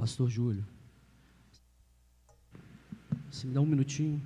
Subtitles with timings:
[0.00, 0.64] Pastor Júlio.
[3.30, 4.18] Se me dá um minutinho.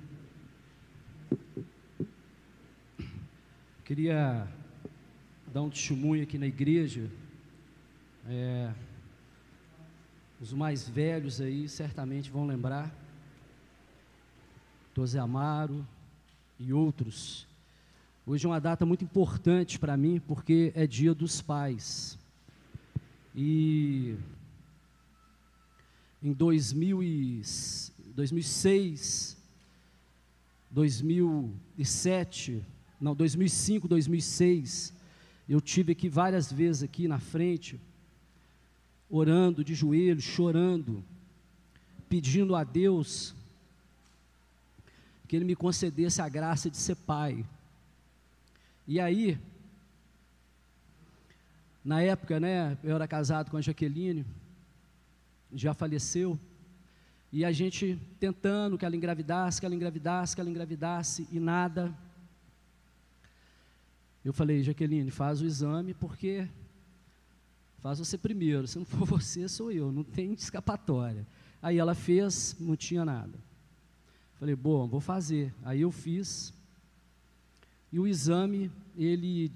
[3.83, 4.47] Queria
[5.53, 7.11] dar um testemunho aqui na igreja.
[8.25, 8.73] É,
[10.39, 12.89] os mais velhos aí certamente vão lembrar.
[14.95, 15.85] José Amaro
[16.57, 17.45] e outros.
[18.25, 22.17] Hoje é uma data muito importante para mim, porque é dia dos pais.
[23.35, 24.15] E
[26.25, 27.41] em 2000 e,
[28.15, 29.37] 2006,
[30.71, 32.65] 2007,
[32.99, 34.91] não, 2005, 2006,
[35.47, 37.79] eu tive aqui várias vezes aqui na frente,
[39.07, 41.03] orando de joelhos, chorando,
[42.09, 43.35] pedindo a Deus
[45.27, 47.45] que Ele me concedesse a graça de ser pai.
[48.87, 49.37] E aí,
[51.83, 54.25] na época, né, eu era casado com a Jaqueline,
[55.53, 56.39] já faleceu,
[57.31, 61.93] e a gente tentando que ela engravidasse, que ela engravidasse, que ela engravidasse, e nada.
[64.23, 66.47] Eu falei, Jaqueline, faz o exame, porque
[67.79, 71.27] faz você primeiro, se não for você, sou eu, não tem escapatória.
[71.61, 73.37] Aí ela fez, não tinha nada.
[74.39, 75.53] Falei, bom, vou fazer.
[75.63, 76.53] Aí eu fiz.
[77.91, 79.51] E o exame, ele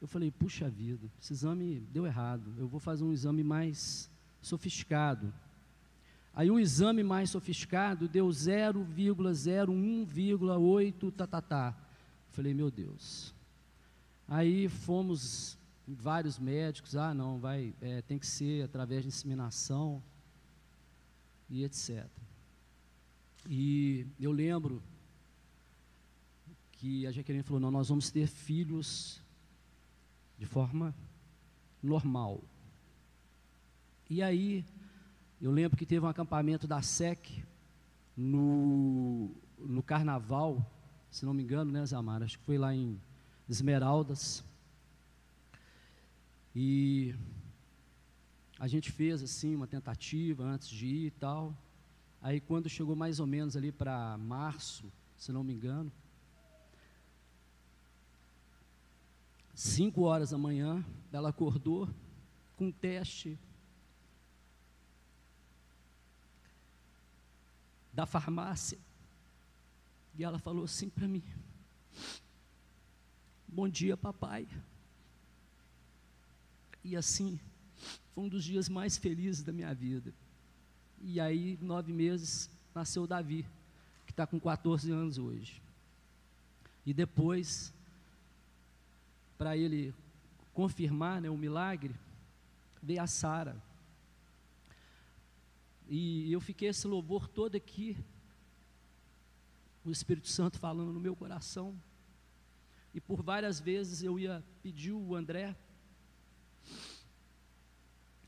[0.00, 5.32] eu falei, puxa vida, esse exame deu errado, eu vou fazer um exame mais sofisticado.
[6.34, 11.76] Aí o exame mais sofisticado deu 0,01,8 tá, tá, tá.
[12.30, 13.34] Falei, meu Deus.
[14.26, 20.02] Aí fomos vários médicos, ah não, vai, é, tem que ser através de inseminação
[21.50, 22.06] e etc.
[23.48, 24.82] E eu lembro
[26.72, 29.20] que a Jaqueline falou, não, nós vamos ter filhos
[30.38, 30.94] de forma
[31.82, 32.40] normal.
[34.08, 34.64] E aí
[35.40, 37.44] eu lembro que teve um acampamento da SEC
[38.16, 40.64] no, no carnaval,
[41.10, 42.24] se não me engano, né, Zamara?
[42.24, 43.00] Acho que foi lá em
[43.48, 44.44] Esmeraldas.
[46.54, 47.14] E
[48.58, 51.56] a gente fez assim uma tentativa antes de ir e tal.
[52.20, 55.90] Aí quando chegou mais ou menos ali para março, se não me engano,
[59.54, 61.88] cinco horas da manhã, ela acordou
[62.56, 63.38] com um teste
[67.92, 68.78] da farmácia.
[70.16, 71.22] E ela falou assim para mim:
[73.48, 74.46] Bom dia, papai.
[76.84, 77.38] E assim,
[78.14, 80.12] foi um dos dias mais felizes da minha vida.
[81.00, 83.46] E aí, nove meses, nasceu Davi,
[84.06, 85.60] que está com 14 anos hoje.
[86.84, 87.72] E depois,
[89.38, 89.94] para ele
[90.52, 91.94] confirmar né, o milagre,
[92.82, 93.60] veio a Sara
[95.94, 97.96] e eu fiquei esse louvor todo aqui,
[99.84, 101.78] o Espírito Santo falando no meu coração.
[102.94, 105.54] E por várias vezes eu ia pedir o André,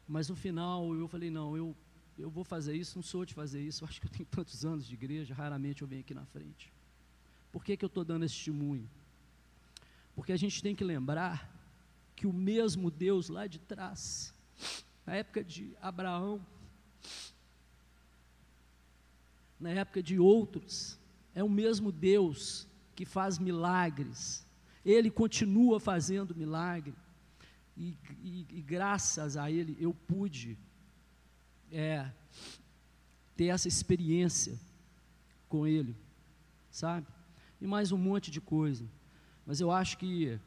[0.06, 1.76] mas no final eu falei: não, eu,
[2.18, 3.84] eu vou fazer isso, não sou de fazer isso.
[3.84, 6.72] Eu acho que eu tenho tantos anos de igreja, raramente eu venho aqui na frente.
[7.50, 8.88] Por que, que eu estou dando esse testemunho?
[10.14, 11.50] Porque a gente tem que lembrar
[12.16, 14.34] que o mesmo Deus lá de trás,
[15.04, 16.44] na época de Abraão,
[19.58, 20.98] na época de outros.
[21.34, 24.46] É o mesmo Deus que faz milagres.
[24.84, 26.94] Ele continua fazendo milagre.
[27.76, 30.56] E, e, e graças a Ele eu pude
[31.72, 32.08] é,
[33.36, 34.58] ter essa experiência
[35.48, 35.96] com Ele,
[36.70, 37.06] sabe?
[37.60, 38.84] E mais um monte de coisa.
[39.46, 40.38] Mas eu acho que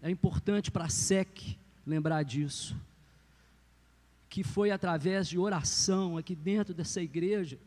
[0.00, 2.76] é importante para a SEC lembrar disso.
[4.28, 7.58] Que foi através de oração aqui dentro dessa igreja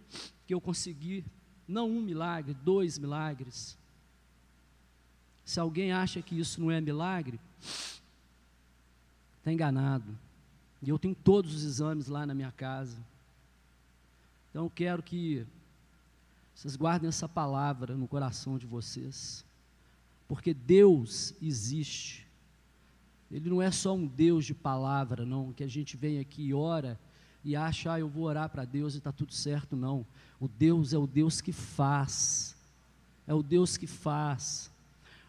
[0.46, 1.26] que eu consegui,
[1.68, 3.78] não um milagre, dois milagres.
[5.44, 7.40] Se alguém acha que isso não é milagre,
[9.40, 10.18] está enganado.
[10.82, 12.98] E eu tenho todos os exames lá na minha casa.
[14.50, 15.46] Então eu quero que
[16.56, 19.46] vocês guardem essa palavra no coração de vocês.
[20.28, 22.28] Porque Deus existe.
[23.32, 26.54] Ele não é só um Deus de palavra, não, que a gente vem aqui e
[26.54, 27.00] ora
[27.44, 29.76] e acha, ah, eu vou orar para Deus e está tudo certo.
[29.76, 30.06] Não.
[30.40, 32.56] O Deus é o Deus que faz.
[33.26, 34.72] É o Deus que faz.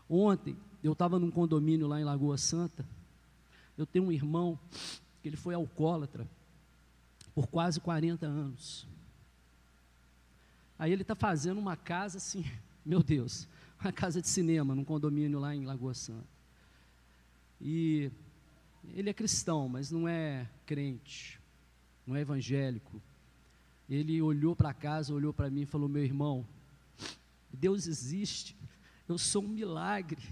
[0.09, 2.85] Ontem, eu estava num condomínio lá em Lagoa Santa.
[3.81, 4.59] Eu tenho um irmão
[5.23, 6.29] que ele foi alcoólatra
[7.35, 8.87] por quase 40 anos.
[10.79, 12.44] Aí ele está fazendo uma casa assim,
[12.85, 13.49] meu Deus,
[13.81, 16.29] uma casa de cinema num condomínio lá em Lagoa Santa.
[17.59, 18.11] E
[18.93, 21.41] ele é cristão, mas não é crente,
[22.06, 23.00] não é evangélico.
[23.88, 26.47] Ele olhou para casa, olhou para mim e falou: Meu irmão,
[27.50, 28.55] Deus existe,
[29.09, 30.23] eu sou um milagre.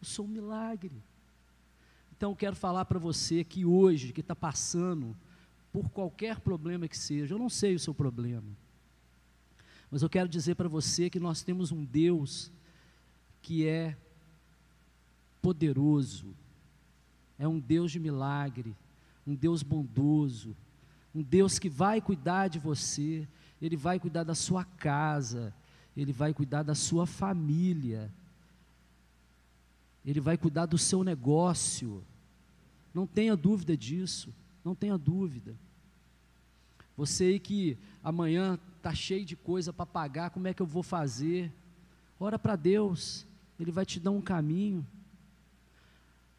[0.00, 1.02] Eu sou um milagre.
[2.18, 5.16] Então, quero falar para você que hoje, que está passando
[5.72, 8.48] por qualquer problema que seja, eu não sei o seu problema,
[9.88, 12.50] mas eu quero dizer para você que nós temos um Deus
[13.40, 13.96] que é
[15.40, 16.34] poderoso,
[17.38, 18.76] é um Deus de milagre,
[19.24, 20.56] um Deus bondoso,
[21.14, 23.28] um Deus que vai cuidar de você,
[23.62, 25.54] Ele vai cuidar da sua casa,
[25.96, 28.12] Ele vai cuidar da sua família,
[30.08, 32.02] Ele vai cuidar do seu negócio.
[32.94, 34.34] Não tenha dúvida disso,
[34.64, 35.54] não tenha dúvida.
[36.96, 40.82] Você aí que amanhã está cheio de coisa para pagar, como é que eu vou
[40.82, 41.52] fazer?
[42.18, 43.26] Ora para Deus,
[43.60, 44.86] Ele vai te dar um caminho.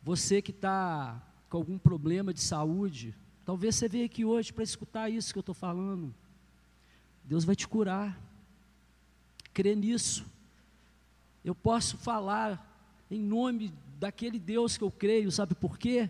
[0.01, 5.12] Você que está com algum problema de saúde, talvez você veja aqui hoje para escutar
[5.12, 6.12] isso que eu estou falando.
[7.24, 8.19] Deus vai te curar.
[9.54, 10.25] Crê nisso.
[11.45, 12.66] Eu posso falar
[13.09, 16.09] em nome daquele Deus que eu creio, sabe por quê?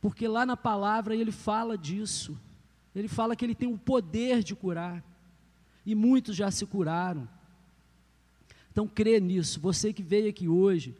[0.00, 2.38] Porque lá na palavra ele fala disso.
[2.94, 5.04] Ele fala que ele tem o poder de curar.
[5.84, 7.28] E muitos já se curaram.
[8.72, 9.60] Então crê nisso.
[9.60, 10.96] Você que veio aqui hoje,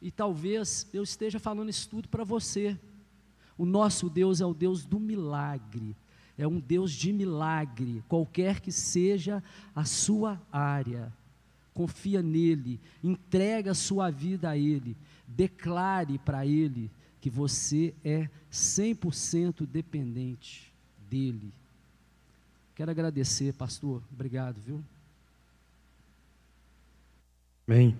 [0.00, 2.78] e talvez eu esteja falando isso tudo para você.
[3.58, 5.94] O nosso Deus é o Deus do milagre.
[6.38, 9.42] É um Deus de milagre, qualquer que seja
[9.76, 11.12] a sua área.
[11.74, 14.96] Confia nele, entrega a sua vida a ele,
[15.26, 16.90] declare para ele
[17.20, 20.72] que você é 100% dependente
[21.08, 21.52] dele.
[22.74, 24.02] Quero agradecer, pastor.
[24.12, 24.82] Obrigado, viu?
[27.68, 27.96] Amém.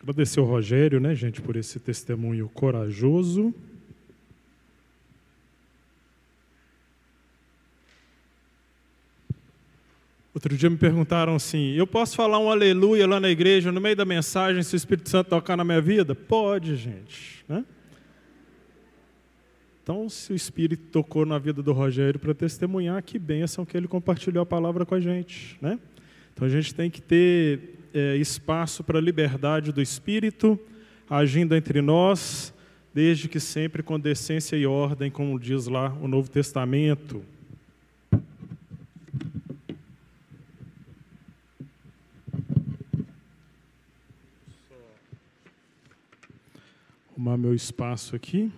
[0.00, 3.54] Agradecer ao Rogério, né, gente, por esse testemunho corajoso.
[10.38, 13.96] Outro dia me perguntaram assim: eu posso falar um aleluia lá na igreja, no meio
[13.96, 16.14] da mensagem, se o Espírito Santo tocar na minha vida?
[16.14, 17.44] Pode, gente.
[17.48, 17.64] Né?
[19.82, 23.88] Então, se o Espírito tocou na vida do Rogério para testemunhar, que bênção que ele
[23.88, 25.58] compartilhou a palavra com a gente.
[25.60, 25.76] Né?
[26.32, 30.56] Então, a gente tem que ter é, espaço para a liberdade do Espírito
[31.10, 32.54] agindo entre nós,
[32.94, 37.24] desde que sempre com decência e ordem, como diz lá o Novo Testamento.
[47.18, 48.52] Arrumar meu espaço aqui.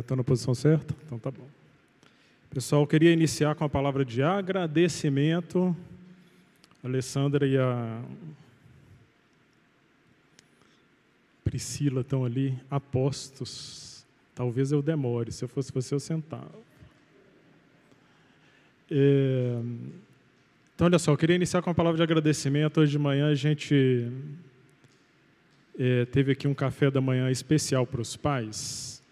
[0.00, 0.92] Estou é, na posição certa?
[1.06, 1.46] Então tá bom.
[2.50, 5.76] Pessoal, queria iniciar com a palavra de agradecimento
[6.82, 8.02] Alessandra e a
[11.44, 14.06] Priscila estão ali apostos.
[14.34, 16.58] Talvez eu demore, se eu fosse você, eu sentava.
[18.90, 19.60] É,
[20.74, 22.80] então, olha só, eu queria iniciar com uma palavra de agradecimento.
[22.80, 24.10] Hoje de manhã a gente
[25.78, 29.02] é, teve aqui um café da manhã especial para os pais,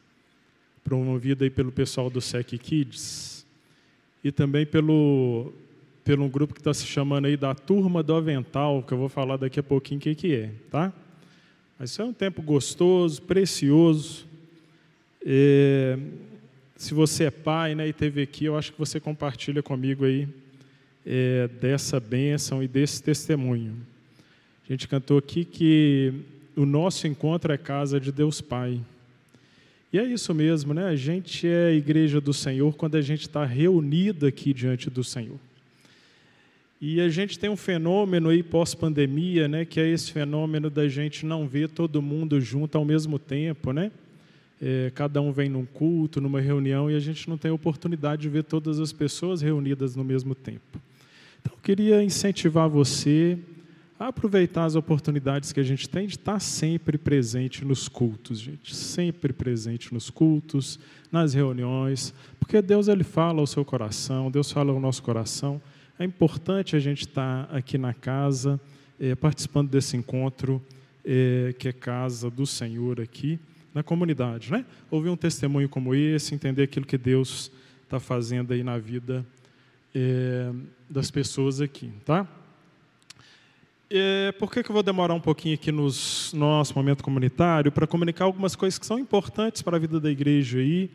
[0.82, 3.46] promovido aí pelo pessoal do SEC Kids
[4.24, 5.52] e também pelo
[6.08, 9.10] pelo um grupo que está se chamando aí da Turma do Avental, que eu vou
[9.10, 10.90] falar daqui a pouquinho o que, que é, tá?
[11.78, 14.26] Mas isso é um tempo gostoso, precioso.
[15.22, 15.98] É,
[16.78, 20.26] se você é pai né, e teve aqui, eu acho que você compartilha comigo aí
[21.04, 23.76] é, dessa bênção e desse testemunho.
[24.66, 26.14] A gente cantou aqui que
[26.56, 28.80] o nosso encontro é casa de Deus Pai.
[29.92, 30.86] E é isso mesmo, né?
[30.86, 35.04] A gente é a igreja do Senhor quando a gente está reunido aqui diante do
[35.04, 35.38] Senhor.
[36.80, 41.26] E a gente tem um fenômeno aí pós-pandemia, né, que é esse fenômeno da gente
[41.26, 43.90] não ver todo mundo junto ao mesmo tempo, né?
[44.60, 48.28] É, cada um vem num culto, numa reunião, e a gente não tem oportunidade de
[48.28, 50.80] ver todas as pessoas reunidas no mesmo tempo.
[51.40, 53.38] Então, eu queria incentivar você
[53.98, 59.32] aproveitar as oportunidades que a gente tem de estar sempre presente nos cultos, gente, sempre
[59.32, 60.78] presente nos cultos,
[61.10, 65.60] nas reuniões, porque Deus ele fala ao seu coração, Deus fala ao nosso coração.
[66.00, 68.60] É importante a gente estar aqui na casa,
[69.00, 70.62] é, participando desse encontro
[71.04, 73.36] é, que é casa do Senhor aqui
[73.74, 74.64] na comunidade, né?
[74.92, 77.50] Ouvir um testemunho como esse, entender aquilo que Deus
[77.82, 79.26] está fazendo aí na vida
[79.92, 80.52] é,
[80.88, 82.28] das pessoas aqui, tá?
[83.90, 85.88] É, por que, que eu vou demorar um pouquinho aqui no
[86.32, 90.60] nosso momento comunitário para comunicar algumas coisas que são importantes para a vida da igreja
[90.60, 90.90] aí?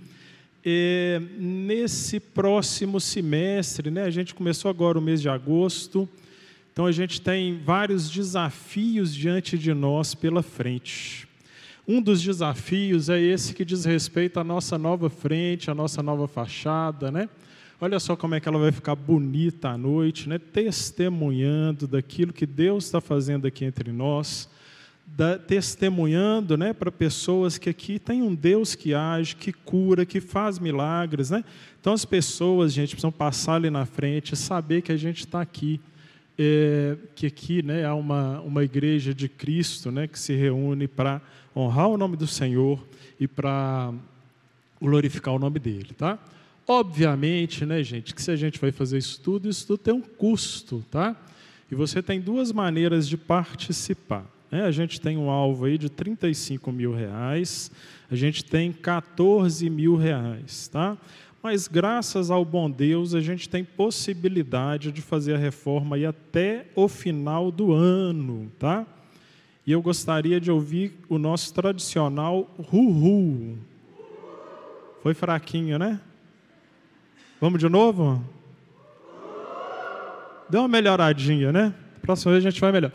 [1.37, 6.07] Nesse próximo semestre, né, a gente começou agora o mês de agosto,
[6.71, 11.27] então a gente tem vários desafios diante de nós pela frente.
[11.85, 16.27] Um dos desafios é esse que diz respeito à nossa nova frente, à nossa nova
[16.29, 17.27] fachada, né?
[17.81, 20.39] Olha só como é que ela vai ficar bonita à noite, né?
[20.39, 24.47] testemunhando daquilo que Deus está fazendo aqui entre nós,
[25.05, 30.19] da, testemunhando né, para pessoas que aqui tem um Deus que age, que cura, que
[30.19, 31.29] faz milagres.
[31.29, 31.43] Né?
[31.79, 35.79] Então as pessoas, gente, precisam passar ali na frente, saber que a gente está aqui.
[36.35, 41.21] É, que aqui né, há uma, uma igreja de Cristo né, que se reúne para
[41.55, 42.83] honrar o nome do Senhor
[43.19, 43.93] e para
[44.81, 45.93] glorificar o nome dele.
[45.95, 46.17] Tá?
[46.67, 50.01] Obviamente, né, gente, que se a gente vai fazer isso tudo, isso tudo tem um
[50.01, 51.15] custo, tá?
[51.69, 54.25] E você tem duas maneiras de participar.
[54.53, 54.65] Né?
[54.65, 57.71] A gente tem um alvo aí de 35 mil reais,
[58.11, 60.95] a gente tem 14 mil reais, tá?
[61.41, 66.67] Mas graças ao bom Deus, a gente tem possibilidade de fazer a reforma aí até
[66.75, 68.85] o final do ano, tá?
[69.65, 73.57] E eu gostaria de ouvir o nosso tradicional ru-ru.
[75.01, 75.99] Foi fraquinho, né?
[77.41, 78.23] Vamos de novo?
[80.47, 81.73] Deu uma melhoradinha, né?
[82.03, 82.91] Próxima vez a gente vai melhor.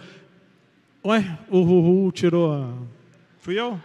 [1.09, 2.71] Ué, o Ruhu tirou a.
[3.41, 3.81] Fui eu?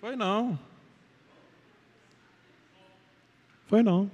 [0.00, 0.58] Foi não.
[3.68, 4.10] Foi não.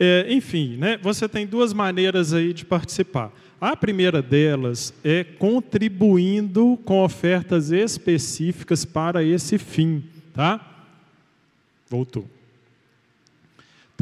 [0.00, 3.30] É, enfim, né, você tem duas maneiras aí de participar.
[3.60, 10.88] A primeira delas é contribuindo com ofertas específicas para esse fim, tá?
[11.90, 12.26] Voltou.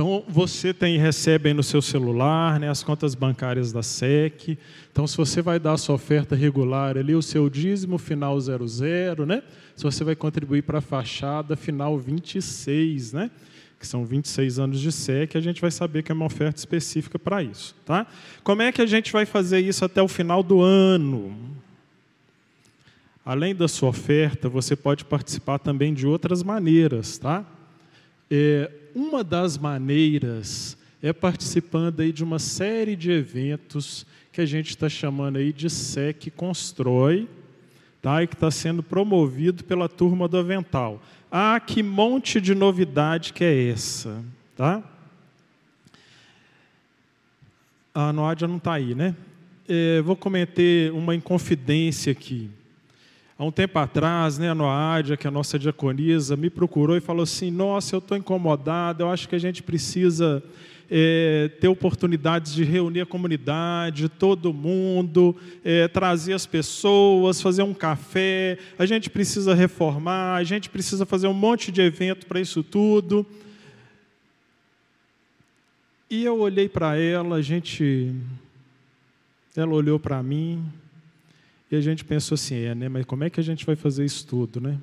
[0.00, 4.57] Então, você tem recebe no seu celular né, as contas bancárias da SEC.
[4.90, 9.26] Então, se você vai dar a sua oferta regular ali, o seu dízimo final 00,
[9.26, 9.42] né?
[9.76, 13.30] Se você vai contribuir para a fachada final 26, né?
[13.78, 17.19] Que são 26 anos de SEC, a gente vai saber que é uma oferta específica
[17.19, 18.07] para isso, tá?
[18.42, 21.37] Como é que a gente vai fazer isso até o final do ano?
[23.23, 27.45] Além da sua oferta, você pode participar também de outras maneiras, tá?
[28.31, 34.71] É, uma das maneiras é participando aí de uma série de eventos que a gente
[34.71, 37.29] está chamando aí de SEC Constrói,
[38.01, 38.23] tá?
[38.23, 41.03] e que está sendo promovido pela turma do Avental.
[41.31, 44.23] Ah, que monte de novidade que é essa,
[44.57, 44.83] tá?
[47.93, 49.17] A Noádia não está aí, né?
[49.69, 52.51] É, vou cometer uma inconfidência aqui.
[53.40, 57.00] Há um tempo atrás, né, a Noádia, que é a nossa diaconisa, me procurou e
[57.00, 60.42] falou assim: Nossa, eu estou incomodada, eu acho que a gente precisa
[60.90, 67.73] é, ter oportunidades de reunir a comunidade, todo mundo, é, trazer as pessoas, fazer um
[67.73, 72.62] café, a gente precisa reformar, a gente precisa fazer um monte de evento para isso
[72.62, 73.25] tudo.
[76.11, 78.14] E eu olhei para ela, a gente.
[79.56, 80.62] Ela olhou para mim,
[81.71, 82.89] e a gente pensou assim, é, né?
[82.89, 84.79] Mas como é que a gente vai fazer isso tudo, né?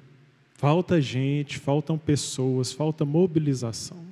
[0.54, 4.06] Falta gente, faltam pessoas, falta mobilização.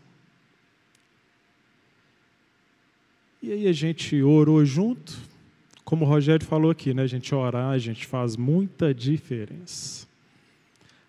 [3.41, 5.17] E aí a gente orou junto,
[5.83, 7.03] como o Rogério falou aqui, né?
[7.03, 10.07] A gente orar, a gente faz muita diferença.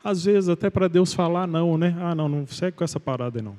[0.05, 1.97] Às vezes até para Deus falar não, né?
[1.99, 3.57] Ah, não, não segue com essa parada não.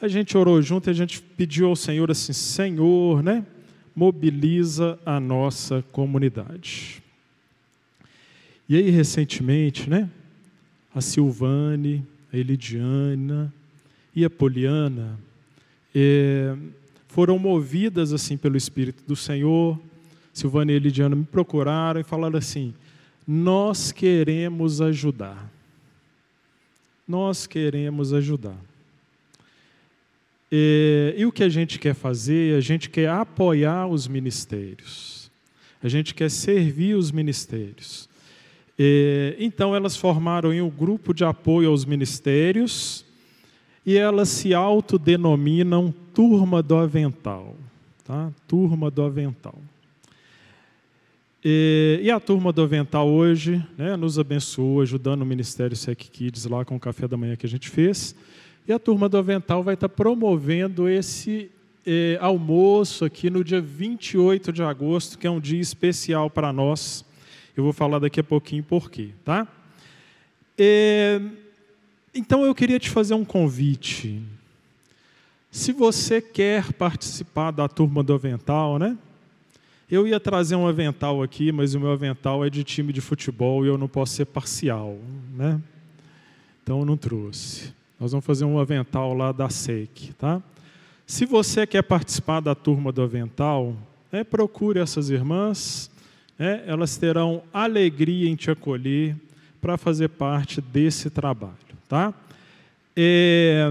[0.00, 3.46] A gente orou junto e a gente pediu ao Senhor assim, Senhor, né?
[3.98, 7.02] Mobiliza a nossa comunidade.
[8.68, 10.08] E aí, recentemente, né,
[10.94, 13.52] a Silvane, a Elidiana
[14.14, 15.18] e a Poliana
[15.92, 16.54] é,
[17.08, 19.76] foram movidas assim pelo Espírito do Senhor.
[20.32, 22.72] Silvane e Elidiana me procuraram e falaram assim:
[23.26, 25.50] Nós queremos ajudar.
[27.06, 28.67] Nós queremos ajudar.
[30.50, 32.56] E, e o que a gente quer fazer?
[32.56, 35.30] A gente quer apoiar os ministérios.
[35.82, 38.08] A gente quer servir os ministérios.
[38.78, 43.04] E, então, elas formaram um grupo de apoio aos ministérios
[43.84, 47.56] e elas se autodenominam Turma do Avental.
[48.04, 48.32] tá?
[48.46, 49.54] Turma do Avental.
[51.44, 56.44] E, e, a turma do Avental hoje né, nos abençoou, ajudando o Ministério Sec Kids
[56.46, 58.16] lá com o café da manhã que a gente fez.
[58.68, 61.50] E a turma do Avental vai estar promovendo esse
[61.86, 67.02] eh, almoço aqui no dia 28 de agosto, que é um dia especial para nós.
[67.56, 69.48] Eu vou falar daqui a pouquinho por quê, tá?
[70.58, 71.18] Eh,
[72.14, 74.22] então eu queria te fazer um convite.
[75.50, 78.98] Se você quer participar da turma do Avental, né?
[79.90, 83.64] Eu ia trazer um avental aqui, mas o meu avental é de time de futebol
[83.64, 84.98] e eu não posso ser parcial,
[85.34, 85.58] né?
[86.62, 87.77] Então eu não trouxe.
[87.98, 90.40] Nós vamos fazer um avental lá da SEC, tá?
[91.06, 93.74] Se você quer participar da turma do avental,
[94.12, 95.90] né, procure essas irmãs,
[96.38, 99.16] né, elas terão alegria em te acolher
[99.60, 101.54] para fazer parte desse trabalho,
[101.88, 102.14] tá?
[102.96, 103.70] É,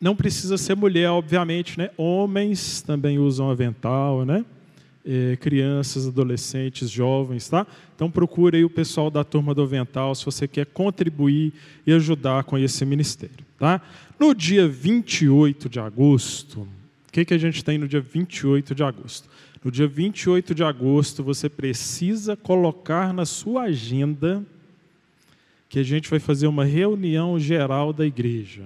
[0.00, 1.90] não precisa ser mulher, obviamente, né?
[1.96, 4.44] Homens também usam avental, né?
[5.10, 7.66] É, crianças, adolescentes, jovens, tá?
[7.96, 11.54] Então procure aí o pessoal da turma do avental se você quer contribuir
[11.86, 13.80] e ajudar com esse ministério, tá?
[14.20, 16.68] No dia 28 de agosto, o
[17.10, 19.30] que, que a gente tem no dia 28 de agosto?
[19.64, 24.44] No dia 28 de agosto, você precisa colocar na sua agenda
[25.70, 28.64] que a gente vai fazer uma reunião geral da igreja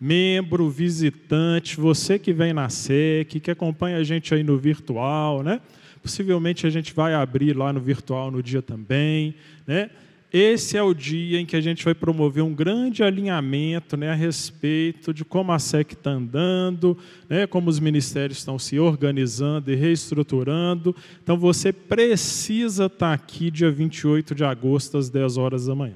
[0.00, 5.60] membro, visitante, você que vem na SEC, que acompanha a gente aí no virtual, né?
[6.02, 9.34] Possivelmente a gente vai abrir lá no virtual no dia também,
[9.66, 9.90] né?
[10.36, 14.14] Esse é o dia em que a gente vai promover um grande alinhamento né, a
[14.14, 16.98] respeito de como a SEC está andando,
[17.28, 20.92] né, como os ministérios estão se organizando e reestruturando.
[21.22, 25.94] Então você precisa estar tá aqui dia 28 de agosto, às 10 horas da manhã.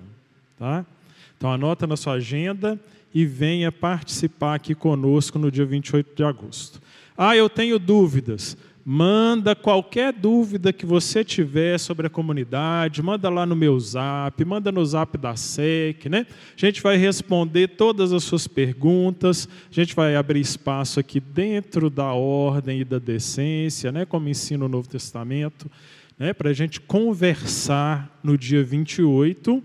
[0.57, 0.87] Tá?
[1.37, 2.78] Então anota na sua agenda
[3.15, 6.81] e venha participar aqui conosco no dia 28 de agosto.
[7.17, 8.57] Ah, eu tenho dúvidas.
[8.91, 14.73] Manda qualquer dúvida que você tiver sobre a comunidade, manda lá no meu zap, manda
[14.73, 16.27] no zap da SEC, né?
[16.57, 21.90] A gente vai responder todas as suas perguntas, a gente vai abrir espaço aqui dentro
[21.90, 24.07] da ordem e da decência, né?
[24.07, 25.71] Como ensina o Novo Testamento,
[26.18, 26.33] né?
[26.33, 29.62] Para a gente conversar no dia 28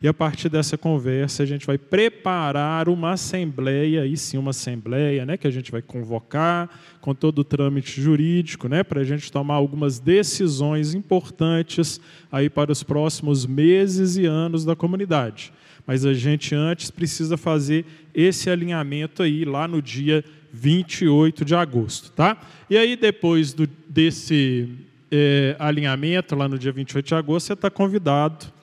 [0.00, 5.24] e a partir dessa conversa, a gente vai preparar uma assembleia, aí sim, uma assembleia,
[5.24, 6.68] né, que a gente vai convocar
[7.00, 12.70] com todo o trâmite jurídico, né, para a gente tomar algumas decisões importantes aí para
[12.70, 15.52] os próximos meses e anos da comunidade.
[15.86, 22.10] Mas a gente antes precisa fazer esse alinhamento aí lá no dia 28 de agosto,
[22.12, 22.36] tá?
[22.68, 24.68] E aí depois do, desse
[25.10, 28.55] é, alinhamento lá no dia 28 de agosto, você está convidado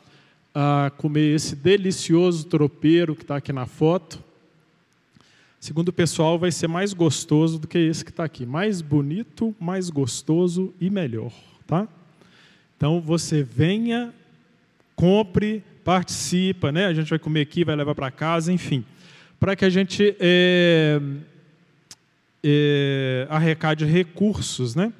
[0.53, 4.23] a comer esse delicioso tropeiro que está aqui na foto.
[5.59, 8.45] Segundo o pessoal, vai ser mais gostoso do que esse que está aqui.
[8.45, 11.31] Mais bonito, mais gostoso e melhor.
[11.65, 11.87] Tá?
[12.77, 14.13] Então você venha,
[14.95, 16.85] compre, participa, né?
[16.85, 18.85] A gente vai comer aqui, vai levar para casa, enfim,
[19.39, 20.99] para que a gente é,
[22.43, 24.91] é, arrecade recursos, né,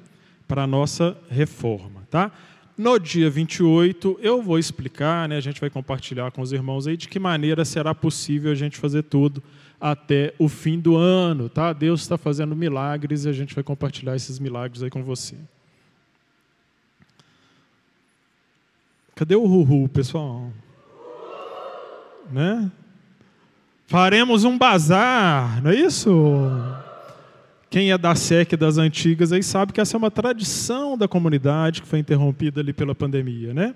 [0.48, 2.32] para a nossa reforma, tá?
[2.76, 6.96] No dia 28, eu vou explicar, né, a gente vai compartilhar com os irmãos aí
[6.96, 9.40] de que maneira será possível a gente fazer tudo
[9.80, 11.72] até o fim do ano, tá?
[11.72, 15.36] Deus está fazendo milagres e a gente vai compartilhar esses milagres aí com você.
[19.14, 20.50] Cadê o Ruhu, pessoal?
[22.32, 22.72] Né?
[23.86, 26.10] Faremos um bazar, não é isso?
[27.74, 31.82] Quem é da SEC das antigas aí sabe que essa é uma tradição da comunidade
[31.82, 33.74] que foi interrompida ali pela pandemia, né?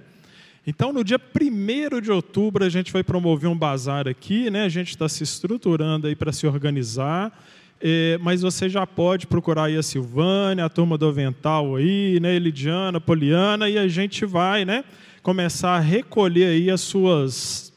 [0.65, 4.63] Então, no dia 1 de outubro, a gente vai promover um bazar aqui, né?
[4.63, 7.37] A gente está se estruturando aí para se organizar.
[7.81, 12.37] É, mas você já pode procurar aí a Silvânia, a turma do Avental aí, né,
[12.37, 14.85] Elidiana, Poliana, e a gente vai, né,
[15.25, 17.73] começar a recolher aí as suas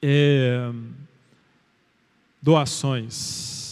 [0.00, 0.70] é,
[2.40, 3.63] doações.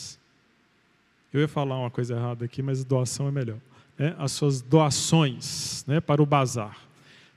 [1.32, 3.56] Eu ia falar uma coisa errada aqui, mas doação é melhor.
[3.98, 4.14] Né?
[4.18, 6.76] As suas doações né, para o bazar.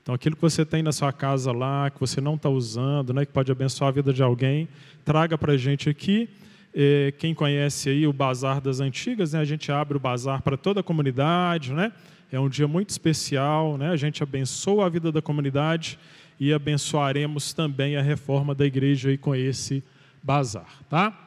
[0.02, 3.24] Então, aquilo que você tem na sua casa lá, que você não está usando, né,
[3.24, 4.68] que pode abençoar a vida de alguém,
[5.04, 6.28] traga para a gente aqui.
[6.74, 10.58] É, quem conhece aí o Bazar das Antigas, né, a gente abre o bazar para
[10.58, 11.90] toda a comunidade, né?
[12.30, 13.88] É um dia muito especial, né?
[13.88, 15.98] A gente abençoa a vida da comunidade
[16.38, 19.82] e abençoaremos também a reforma da igreja aí com esse
[20.22, 21.25] bazar, tá?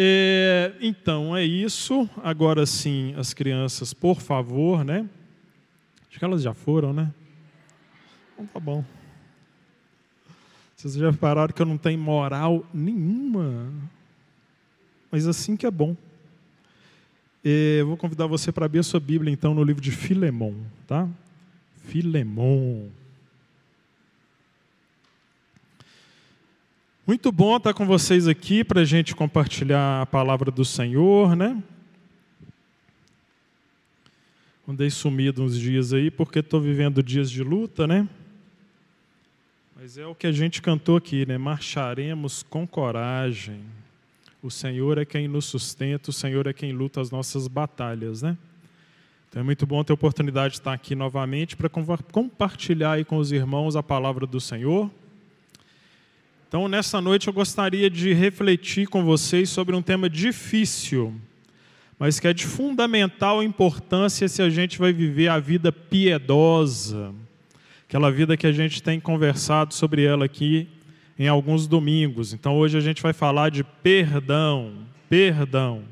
[0.00, 2.08] É, então, é isso.
[2.22, 5.08] Agora sim, as crianças, por favor, né?
[6.08, 7.12] Acho que elas já foram, né?
[8.32, 8.84] Então tá bom.
[10.76, 13.72] Vocês já repararam que eu não tenho moral nenhuma.
[15.10, 15.96] Mas assim que é bom.
[17.42, 20.54] Eu vou convidar você para abrir a sua Bíblia, então, no livro de Filemão,
[20.86, 21.08] tá?
[21.88, 22.88] Filemão.
[27.08, 31.62] Muito bom estar com vocês aqui para a gente compartilhar a palavra do Senhor, né?
[34.68, 38.06] Andei sumido uns dias aí porque estou vivendo dias de luta, né?
[39.74, 41.38] Mas é o que a gente cantou aqui, né?
[41.38, 43.62] Marcharemos com coragem.
[44.42, 48.36] O Senhor é quem nos sustenta, o Senhor é quem luta as nossas batalhas, né?
[49.30, 53.16] Então é muito bom ter a oportunidade de estar aqui novamente para compartilhar aí com
[53.16, 54.90] os irmãos a palavra do Senhor.
[56.48, 61.14] Então, nessa noite eu gostaria de refletir com vocês sobre um tema difícil,
[61.98, 67.14] mas que é de fundamental importância se a gente vai viver a vida piedosa,
[67.86, 70.66] aquela vida que a gente tem conversado sobre ela aqui
[71.18, 72.32] em alguns domingos.
[72.32, 74.72] Então, hoje a gente vai falar de perdão,
[75.06, 75.82] perdão.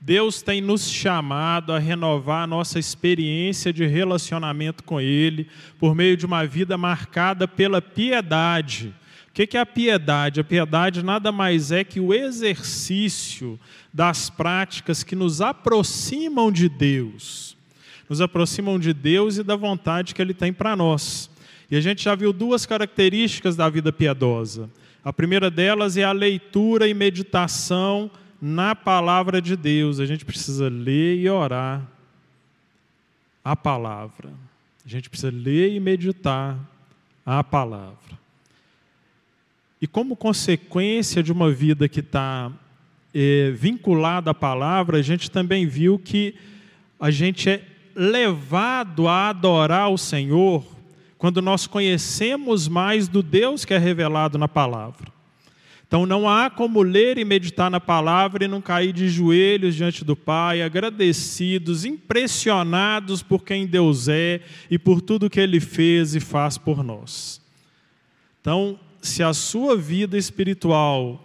[0.00, 6.16] Deus tem nos chamado a renovar a nossa experiência de relacionamento com Ele por meio
[6.16, 8.94] de uma vida marcada pela piedade
[9.44, 10.40] o que é a piedade?
[10.40, 13.58] A piedade nada mais é que o exercício
[13.92, 17.56] das práticas que nos aproximam de Deus,
[18.08, 21.30] nos aproximam de Deus e da vontade que Ele tem para nós.
[21.70, 24.70] E a gente já viu duas características da vida piedosa.
[25.04, 30.00] A primeira delas é a leitura e meditação na palavra de Deus.
[30.00, 31.86] A gente precisa ler e orar
[33.44, 34.30] a palavra.
[34.84, 36.58] A gente precisa ler e meditar
[37.24, 38.07] a palavra.
[39.80, 42.50] E como consequência de uma vida que está
[43.14, 46.34] é, vinculada à palavra, a gente também viu que
[46.98, 47.62] a gente é
[47.94, 50.64] levado a adorar o Senhor
[51.16, 55.12] quando nós conhecemos mais do Deus que é revelado na palavra.
[55.86, 60.04] Então não há como ler e meditar na palavra e não cair de joelhos diante
[60.04, 66.20] do Pai, agradecidos, impressionados por quem Deus é e por tudo que Ele fez e
[66.20, 67.40] faz por nós.
[68.40, 71.24] Então, se a sua vida espiritual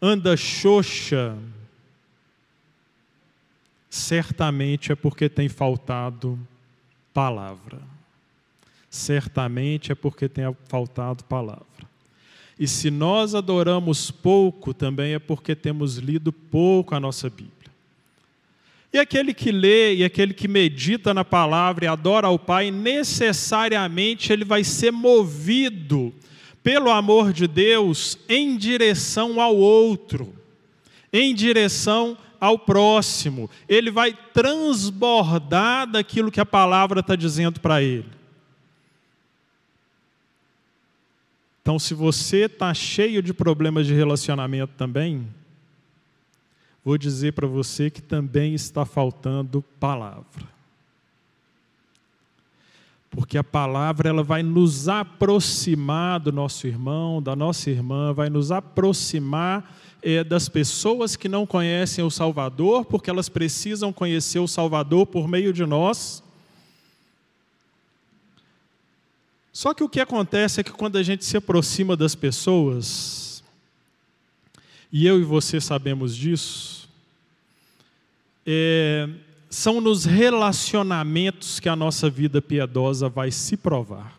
[0.00, 1.36] anda xoxa,
[3.90, 6.38] certamente é porque tem faltado
[7.12, 7.80] palavra.
[8.90, 11.66] Certamente é porque tem faltado palavra.
[12.58, 17.52] E se nós adoramos pouco, também é porque temos lido pouco a nossa Bíblia.
[18.92, 24.32] E aquele que lê e aquele que medita na palavra e adora ao Pai, necessariamente
[24.32, 26.12] ele vai ser movido
[26.68, 30.34] pelo amor de Deus, em direção ao outro,
[31.10, 33.48] em direção ao próximo.
[33.66, 38.10] Ele vai transbordar daquilo que a palavra está dizendo para ele.
[41.62, 45.26] Então, se você está cheio de problemas de relacionamento também,
[46.84, 50.57] vou dizer para você que também está faltando palavra
[53.18, 58.52] porque a palavra ela vai nos aproximar do nosso irmão, da nossa irmã, vai nos
[58.52, 65.04] aproximar é, das pessoas que não conhecem o Salvador, porque elas precisam conhecer o Salvador
[65.04, 66.22] por meio de nós.
[69.52, 73.42] Só que o que acontece é que quando a gente se aproxima das pessoas,
[74.92, 76.88] e eu e você sabemos disso,
[78.46, 79.08] é,
[79.50, 84.18] são nos relacionamentos que a nossa vida piedosa vai se provar.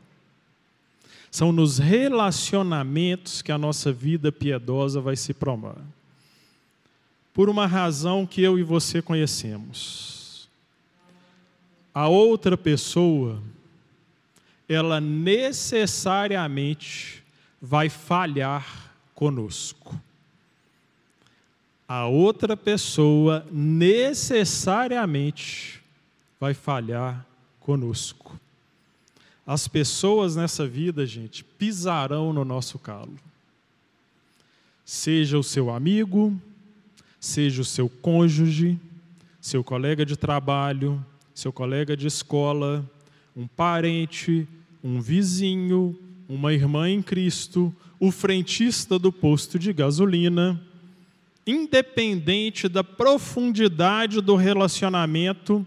[1.30, 5.78] São nos relacionamentos que a nossa vida piedosa vai se provar.
[7.34, 10.48] Por uma razão que eu e você conhecemos.
[11.94, 13.40] A outra pessoa,
[14.68, 17.24] ela necessariamente
[17.62, 19.96] vai falhar conosco
[21.90, 25.82] a outra pessoa necessariamente
[26.40, 27.26] vai falhar
[27.60, 28.40] conosco.
[29.44, 33.16] As pessoas nessa vida, gente, pisarão no nosso calo.
[34.86, 36.40] Seja o seu amigo,
[37.20, 38.80] seja o seu cônjuge,
[39.42, 42.88] seu colega de trabalho, seu colega de escola,
[43.36, 44.48] um parente,
[44.84, 45.98] um vizinho,
[46.28, 50.69] uma irmã em Cristo, o frentista do posto de gasolina
[51.46, 55.66] independente da profundidade do relacionamento,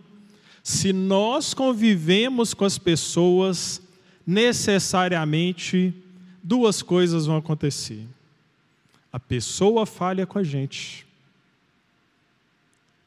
[0.63, 3.83] se nós convivemos com as pessoas,
[4.27, 5.95] necessariamente
[6.43, 8.07] duas coisas vão acontecer.
[9.13, 11.07] A pessoa falha com a gente.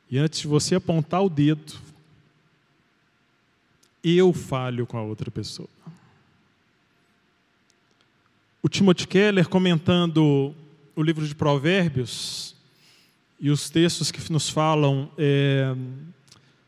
[0.09, 1.73] E antes de você apontar o dedo,
[4.03, 5.69] eu falho com a outra pessoa.
[8.61, 10.53] O Timothy Keller, comentando
[10.95, 12.54] o livro de Provérbios,
[13.39, 15.75] e os textos que nos falam é,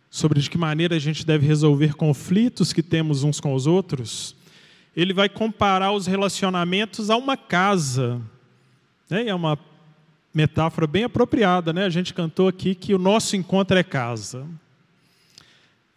[0.09, 4.35] sobre de que maneira a gente deve resolver conflitos que temos uns com os outros,
[4.95, 8.21] ele vai comparar os relacionamentos a uma casa.
[9.09, 9.27] Né?
[9.27, 9.57] É uma
[10.33, 11.85] metáfora bem apropriada, né?
[11.85, 14.45] A gente cantou aqui que o nosso encontro é casa.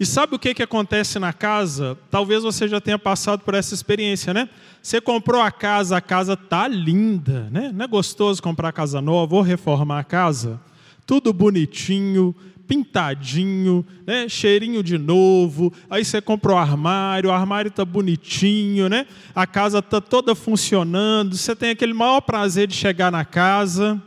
[0.01, 1.99] E sabe o que, que acontece na casa?
[2.11, 4.49] Talvez você já tenha passado por essa experiência, né?
[4.83, 7.71] Você comprou a casa, a casa tá linda, né?
[7.71, 10.59] Não é gostoso comprar casa nova ou reformar a casa?
[11.05, 12.35] Tudo bonitinho,
[12.67, 14.27] pintadinho, né?
[14.27, 15.71] cheirinho de novo.
[15.91, 19.07] Aí você comprou o armário, o armário está bonitinho, né?
[19.35, 21.37] a casa está toda funcionando.
[21.37, 24.03] Você tem aquele maior prazer de chegar na casa,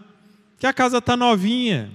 [0.58, 1.92] que a casa está novinha.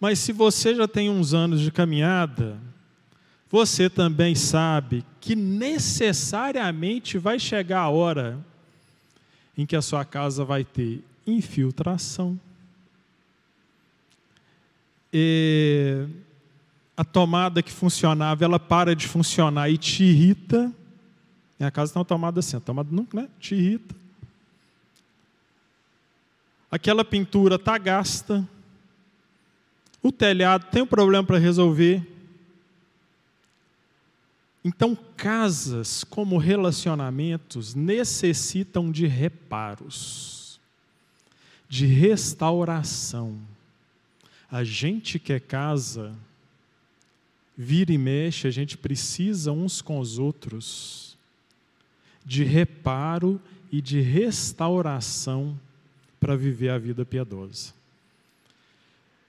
[0.00, 2.56] Mas se você já tem uns anos de caminhada,
[3.50, 8.38] você também sabe que necessariamente vai chegar a hora
[9.56, 12.38] em que a sua casa vai ter infiltração.
[15.12, 16.06] E
[16.96, 20.72] a tomada que funcionava, ela para de funcionar e te irrita.
[21.58, 23.28] Minha casa tem uma tomada assim, a tomada não, né?
[23.40, 23.96] te irrita.
[26.70, 28.46] Aquela pintura está gasta
[30.02, 32.06] o telhado tem um problema para resolver.
[34.64, 40.60] Então, casas como relacionamentos necessitam de reparos,
[41.68, 43.38] de restauração.
[44.50, 46.14] A gente que é casa,
[47.56, 51.16] vira e mexe, a gente precisa uns com os outros
[52.24, 53.40] de reparo
[53.72, 55.58] e de restauração
[56.20, 57.77] para viver a vida piedosa.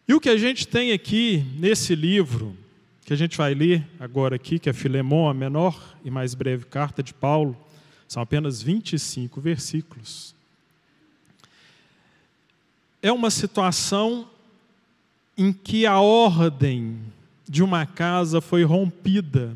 [0.09, 2.57] E o que a gente tem aqui nesse livro,
[3.05, 6.65] que a gente vai ler agora aqui, que é Filemão, a menor e mais breve
[6.65, 7.55] carta de Paulo,
[8.07, 10.33] são apenas 25 versículos.
[13.03, 14.27] É uma situação
[15.37, 16.99] em que a ordem
[17.47, 19.55] de uma casa foi rompida,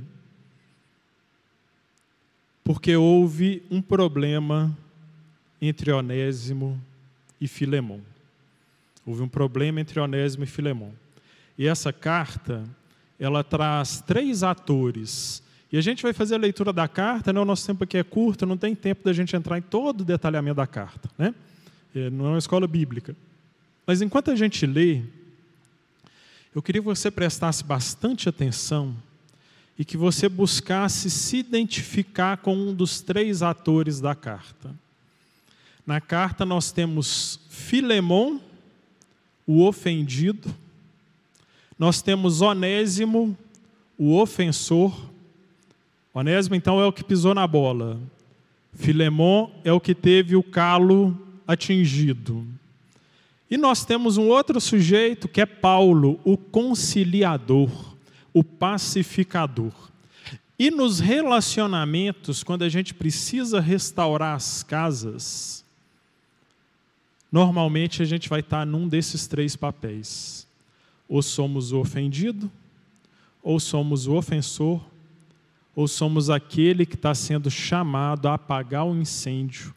[2.64, 4.78] porque houve um problema
[5.60, 6.80] entre Onésimo
[7.42, 8.13] e Filemão.
[9.06, 10.94] Houve um problema entre Onésimo e Filemão.
[11.58, 12.64] E essa carta,
[13.20, 15.44] ela traz três atores.
[15.72, 17.40] E a gente vai fazer a leitura da carta, né?
[17.40, 20.06] o nosso tempo aqui é curto, não tem tempo da gente entrar em todo o
[20.06, 21.10] detalhamento da carta.
[21.18, 21.34] Né?
[21.96, 23.16] É, não é uma escola bíblica.
[23.86, 25.02] Mas enquanto a gente lê,
[26.56, 28.96] eu queria que você prestasse bastante atenção
[29.78, 34.74] e que você buscasse se identificar com um dos três atores da carta.
[35.86, 38.40] Na carta nós temos Filemão,
[39.46, 40.54] o ofendido,
[41.78, 43.38] nós temos Onésimo,
[43.98, 44.94] o ofensor.
[46.14, 48.00] Onésimo, então, é o que pisou na bola.
[48.74, 52.46] Filemon é o que teve o calo atingido.
[53.50, 57.70] E nós temos um outro sujeito que é Paulo, o conciliador,
[58.34, 59.74] o pacificador.
[60.58, 65.63] E nos relacionamentos, quando a gente precisa restaurar as casas,
[67.34, 70.48] Normalmente a gente vai estar num desses três papéis.
[71.10, 72.50] Ou somos o ofendido,
[73.42, 74.80] ou somos o ofensor,
[75.76, 79.74] ou somos aquele que está sendo chamado a apagar o incêndio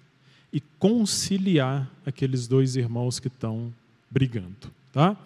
[0.53, 3.73] e conciliar aqueles dois irmãos que estão
[4.11, 4.71] brigando.
[4.93, 5.17] Tá?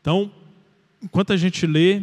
[0.00, 0.32] Então,
[1.00, 2.02] enquanto a gente lê,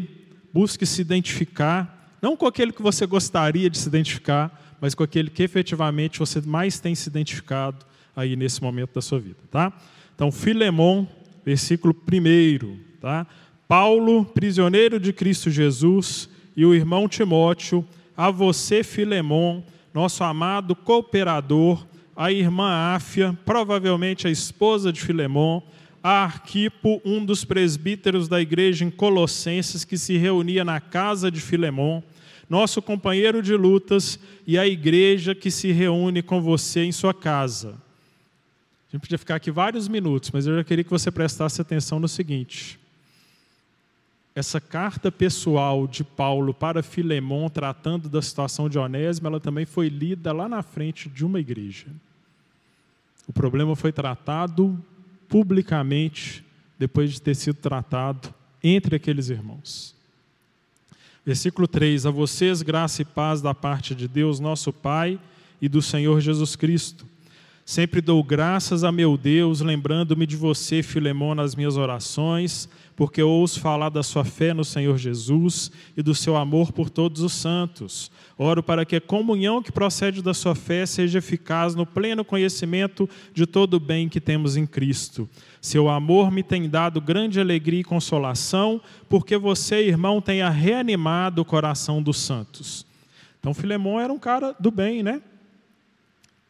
[0.53, 5.29] busque se identificar, não com aquele que você gostaria de se identificar, mas com aquele
[5.29, 7.88] que efetivamente você mais tem se identificado
[8.19, 9.71] aí nesse momento da sua vida, tá?
[10.13, 11.05] Então, Filemon,
[11.45, 13.25] versículo 1, tá?
[13.67, 17.85] Paulo, prisioneiro de Cristo Jesus, e o irmão Timóteo,
[18.17, 19.61] a você, Filemon,
[19.93, 25.61] nosso amado cooperador, a irmã Áfia, provavelmente a esposa de Filemon,
[26.03, 31.39] a Arquipo, um dos presbíteros da igreja em Colossenses que se reunia na casa de
[31.39, 32.01] Filemon,
[32.49, 37.75] nosso companheiro de lutas e a igreja que se reúne com você em sua casa.
[38.89, 41.99] A gente podia ficar aqui vários minutos, mas eu já queria que você prestasse atenção
[41.99, 42.79] no seguinte.
[44.33, 49.89] Essa carta pessoal de Paulo para Filemon, tratando da situação de Onésimo, ela também foi
[49.89, 51.87] lida lá na frente de uma igreja.
[53.27, 54.83] O problema foi tratado
[55.27, 56.43] publicamente,
[56.79, 59.93] depois de ter sido tratado entre aqueles irmãos.
[61.23, 65.19] Versículo 3: A vocês graça e paz da parte de Deus, nosso Pai,
[65.61, 67.05] e do Senhor Jesus Cristo.
[67.69, 73.59] Sempre dou graças a meu Deus, lembrando-me de você, Filemão, nas minhas orações, porque ouço
[73.59, 78.11] falar da sua fé no Senhor Jesus e do seu amor por todos os santos.
[78.39, 83.07] Oro para que a comunhão que procede da sua fé seja eficaz no pleno conhecimento
[83.35, 85.29] de todo o bem que temos em Cristo.
[85.61, 91.45] Seu amor me tem dado grande alegria e consolação, porque você, irmão, tenha reanimado o
[91.45, 92.83] coração dos santos.
[93.39, 95.21] Então, Filemão era um cara do bem, né?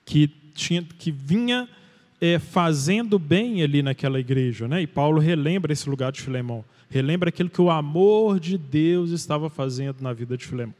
[0.06, 1.67] Que tinha, que vinha
[2.19, 4.67] é, fazendo bem ali naquela igreja.
[4.67, 4.82] Né?
[4.82, 6.63] E Paulo relembra esse lugar de Filemão.
[6.89, 10.74] Relembra aquilo que o amor de Deus estava fazendo na vida de Filemão.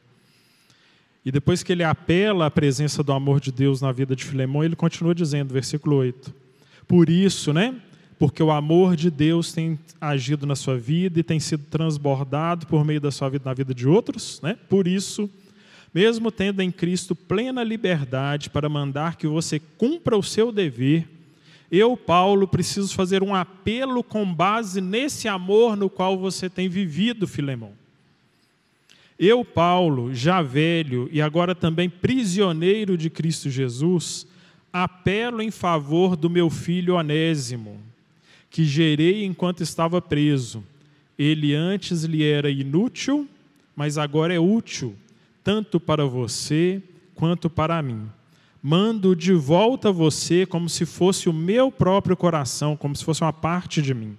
[1.25, 4.63] E depois que ele apela à presença do amor de Deus na vida de Filemão,
[4.63, 6.33] ele continua dizendo, versículo 8:
[6.87, 7.75] Por isso, né?
[8.17, 12.83] Porque o amor de Deus tem agido na sua vida e tem sido transbordado por
[12.83, 14.57] meio da sua vida na vida de outros, né?
[14.67, 15.29] Por isso,
[15.93, 21.08] mesmo tendo em Cristo plena liberdade para mandar que você cumpra o seu dever,
[21.71, 27.28] eu, Paulo, preciso fazer um apelo com base nesse amor no qual você tem vivido,
[27.28, 27.73] Filemão.
[29.19, 34.25] Eu, Paulo, já velho e agora também prisioneiro de Cristo Jesus,
[34.71, 37.80] apelo em favor do meu filho Onésimo,
[38.49, 40.63] que gerei enquanto estava preso.
[41.17, 43.28] Ele antes lhe era inútil,
[43.75, 44.95] mas agora é útil
[45.43, 46.82] tanto para você
[47.15, 48.10] quanto para mim.
[48.62, 53.32] Mando de volta você como se fosse o meu próprio coração, como se fosse uma
[53.32, 54.17] parte de mim.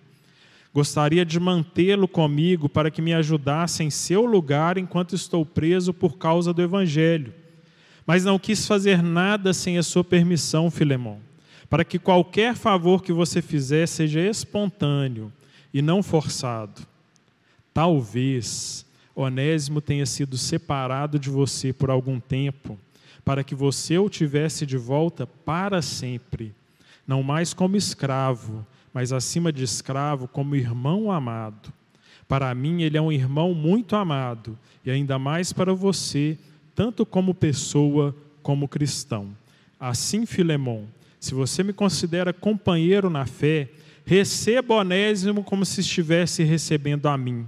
[0.73, 6.17] Gostaria de mantê-lo comigo para que me ajudasse em seu lugar enquanto estou preso por
[6.17, 7.35] causa do Evangelho.
[8.07, 11.19] Mas não quis fazer nada sem a sua permissão, Filemão,
[11.69, 15.33] para que qualquer favor que você fizer seja espontâneo
[15.75, 16.83] e não forçado.
[17.75, 22.79] Talvez Onésimo tenha sido separado de você por algum tempo,
[23.25, 26.55] para que você o tivesse de volta para sempre,
[27.07, 31.73] não mais como escravo, mas acima de escravo, como irmão amado.
[32.27, 36.39] Para mim, ele é um irmão muito amado, e ainda mais para você,
[36.75, 39.37] tanto como pessoa como cristão.
[39.79, 40.87] Assim, Filemão,
[41.19, 43.69] se você me considera companheiro na fé,
[44.05, 47.47] receba Onésimo como se estivesse recebendo a mim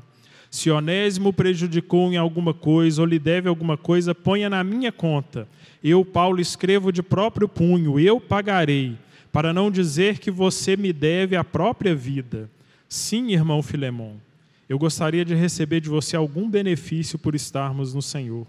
[0.52, 5.48] se Onésimo prejudicou em alguma coisa ou lhe deve alguma coisa, ponha na minha conta.
[5.82, 8.94] Eu, Paulo, escrevo de próprio punho, eu pagarei,
[9.32, 12.50] para não dizer que você me deve a própria vida.
[12.86, 14.20] Sim, irmão Filemão,
[14.68, 18.46] eu gostaria de receber de você algum benefício por estarmos no Senhor.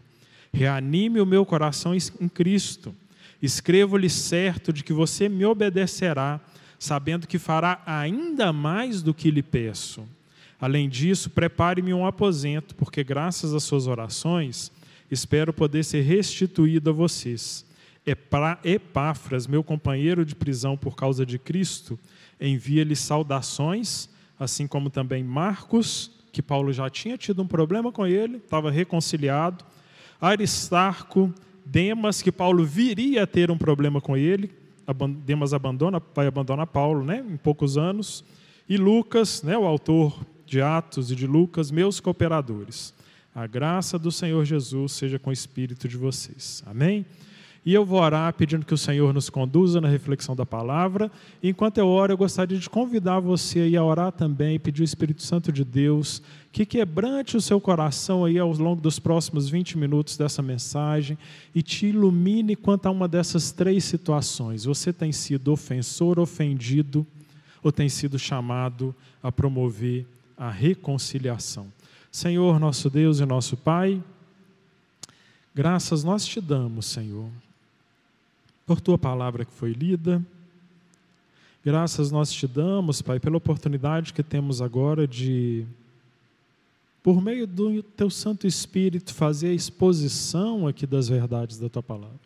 [0.52, 2.94] Reanime o meu coração em Cristo.
[3.42, 6.42] Escrevo-lhe certo de que você me obedecerá,
[6.78, 10.06] sabendo que fará ainda mais do que lhe peço.
[10.64, 14.72] Além disso, prepare-me um aposento, porque graças às suas orações,
[15.12, 17.66] espero poder ser restituído a vocês.
[18.64, 22.00] Epáfras, meu companheiro de prisão por causa de Cristo,
[22.40, 24.08] envia-lhe saudações,
[24.40, 29.66] assim como também Marcos, que Paulo já tinha tido um problema com ele, estava reconciliado.
[30.22, 31.34] Aristarco,
[31.66, 34.50] Demas, que Paulo viria a ter um problema com ele,
[35.26, 38.24] Demas abandona, vai abandonar Paulo né, em poucos anos.
[38.70, 42.94] E Lucas, né, o autor de Atos e de Lucas, meus cooperadores.
[43.34, 46.64] A graça do Senhor Jesus seja com o espírito de vocês.
[46.68, 47.04] Amém?
[47.66, 51.12] E eu vou orar pedindo que o Senhor nos conduza na reflexão da palavra.
[51.42, 55.52] Enquanto eu oro, eu gostaria de convidar você a orar também, pedir o Espírito Santo
[55.52, 60.44] de Deus que quebrante o seu coração aí ao longo dos próximos 20 minutos dessa
[60.44, 61.18] mensagem
[61.56, 64.66] e te ilumine quanto a uma dessas três situações.
[64.66, 67.08] Você tem sido ofensor, ofendido,
[67.64, 70.06] ou tem sido chamado a promover
[70.38, 71.72] a reconciliação.
[72.12, 74.02] Senhor, nosso Deus e nosso Pai,
[75.54, 77.30] graças nós te damos, Senhor,
[78.66, 80.24] por tua palavra que foi lida.
[81.66, 85.66] Graças nós te damos, Pai, pela oportunidade que temos agora de,
[87.02, 92.20] por meio do teu Santo Espírito, fazer a exposição aqui das verdades da tua palavra.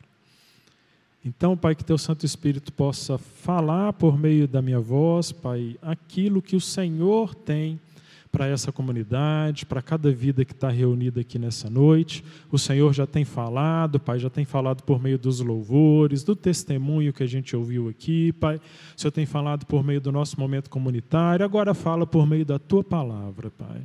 [1.23, 6.41] Então, Pai, que teu Santo Espírito possa falar por meio da minha voz, Pai, aquilo
[6.41, 7.79] que o Senhor tem
[8.31, 12.23] para essa comunidade, para cada vida que está reunida aqui nessa noite.
[12.51, 17.13] O Senhor já tem falado, Pai, já tem falado por meio dos louvores, do testemunho
[17.13, 18.57] que a gente ouviu aqui, Pai.
[18.57, 22.59] O Senhor tem falado por meio do nosso momento comunitário, agora fala por meio da
[22.59, 23.81] tua palavra, Pai.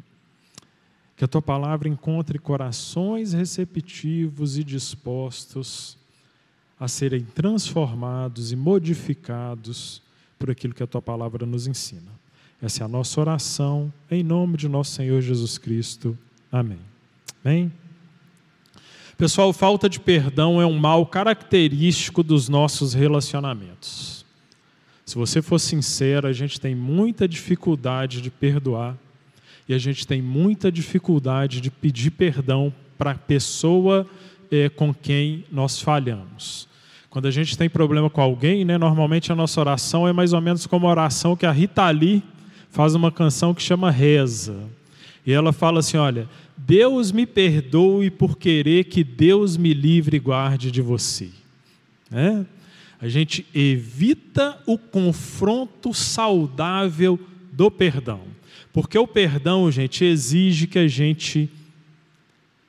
[1.17, 5.97] Que a tua palavra encontre corações receptivos e dispostos
[6.81, 10.03] a serem transformados e modificados
[10.37, 12.22] por aquilo que a tua palavra nos ensina.
[12.63, 16.17] Essa é a nossa oração, em nome de nosso Senhor Jesus Cristo.
[16.51, 16.79] Amém.
[17.45, 17.73] Amém?
[19.19, 24.25] Pessoal, falta de perdão é um mal característico dos nossos relacionamentos.
[25.05, 28.97] Se você for sincero, a gente tem muita dificuldade de perdoar
[29.69, 34.07] e a gente tem muita dificuldade de pedir perdão para a pessoa
[34.53, 36.69] eh, com quem nós falhamos.
[37.11, 40.41] Quando a gente tem problema com alguém, né, normalmente a nossa oração é mais ou
[40.41, 42.23] menos como a oração que a Rita Lee
[42.73, 44.69] faz uma canção que chama Reza.
[45.25, 50.21] E ela fala assim: Olha, Deus me perdoe por querer que Deus me livre e
[50.21, 51.31] guarde de você.
[52.11, 52.45] É?
[53.01, 57.19] A gente evita o confronto saudável
[57.53, 58.21] do perdão.
[58.73, 61.51] Porque o perdão, gente, exige que a gente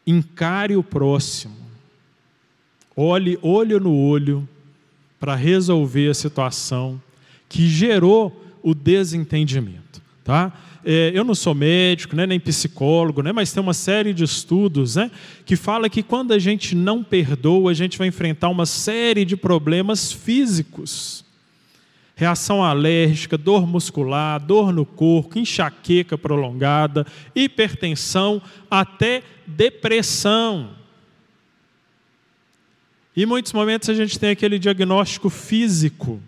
[0.06, 1.56] encare o próximo,
[2.96, 4.48] olhe olho no olho
[5.18, 7.02] para resolver a situação
[7.48, 9.83] que gerou o desentendimento,
[10.24, 10.52] tá?
[10.86, 14.96] É, eu não sou médico, né, nem psicólogo, né, mas tem uma série de estudos
[14.96, 15.10] né,
[15.46, 19.38] que fala que quando a gente não perdoa, a gente vai enfrentar uma série de
[19.38, 21.24] problemas físicos.
[22.16, 30.70] Reação alérgica, dor muscular, dor no corpo, enxaqueca prolongada, hipertensão, até depressão.
[33.16, 36.22] E em muitos momentos a gente tem aquele diagnóstico físico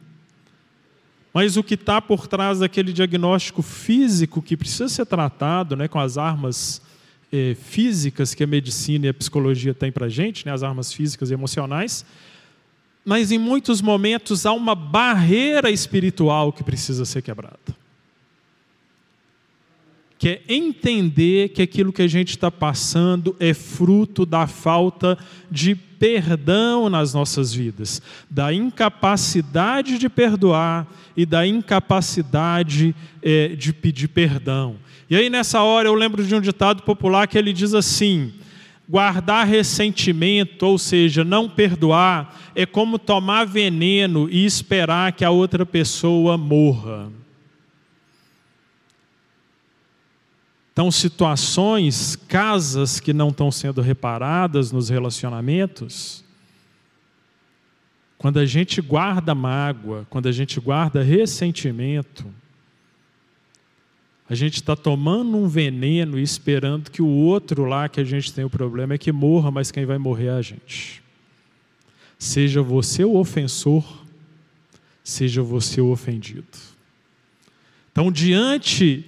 [1.35, 5.99] mas o que está por trás daquele diagnóstico físico que precisa ser tratado né, com
[5.99, 6.81] as armas
[7.29, 10.93] eh, físicas que a medicina e a psicologia têm para a gente, né, as armas
[10.93, 12.05] físicas e emocionais,
[13.03, 17.59] mas em muitos momentos há uma barreira espiritual que precisa ser quebrada.
[20.17, 25.17] Que é entender que aquilo que a gente está passando é fruto da falta
[25.51, 34.07] de perdão nas nossas vidas, da incapacidade de perdoar e da incapacidade é, de pedir
[34.07, 34.75] perdão.
[35.09, 38.33] E aí, nessa hora, eu lembro de um ditado popular que ele diz assim:
[38.87, 45.65] guardar ressentimento, ou seja, não perdoar, é como tomar veneno e esperar que a outra
[45.65, 47.09] pessoa morra.
[50.75, 56.21] Então, situações, casas que não estão sendo reparadas nos relacionamentos,
[58.17, 62.25] quando a gente guarda mágoa, quando a gente guarda ressentimento,
[64.29, 68.33] a gente está tomando um veneno e esperando que o outro lá que a gente
[68.33, 71.01] tem o problema é que morra, mas quem vai morrer é a gente.
[72.19, 74.03] Seja você o ofensor,
[75.01, 76.45] seja você o ofendido.
[77.93, 79.05] Então, diante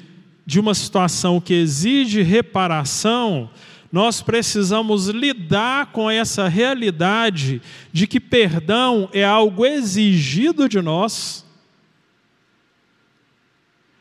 [0.48, 3.50] de uma situação que exige reparação,
[3.92, 11.46] nós precisamos lidar com essa realidade de que perdão é algo exigido de nós.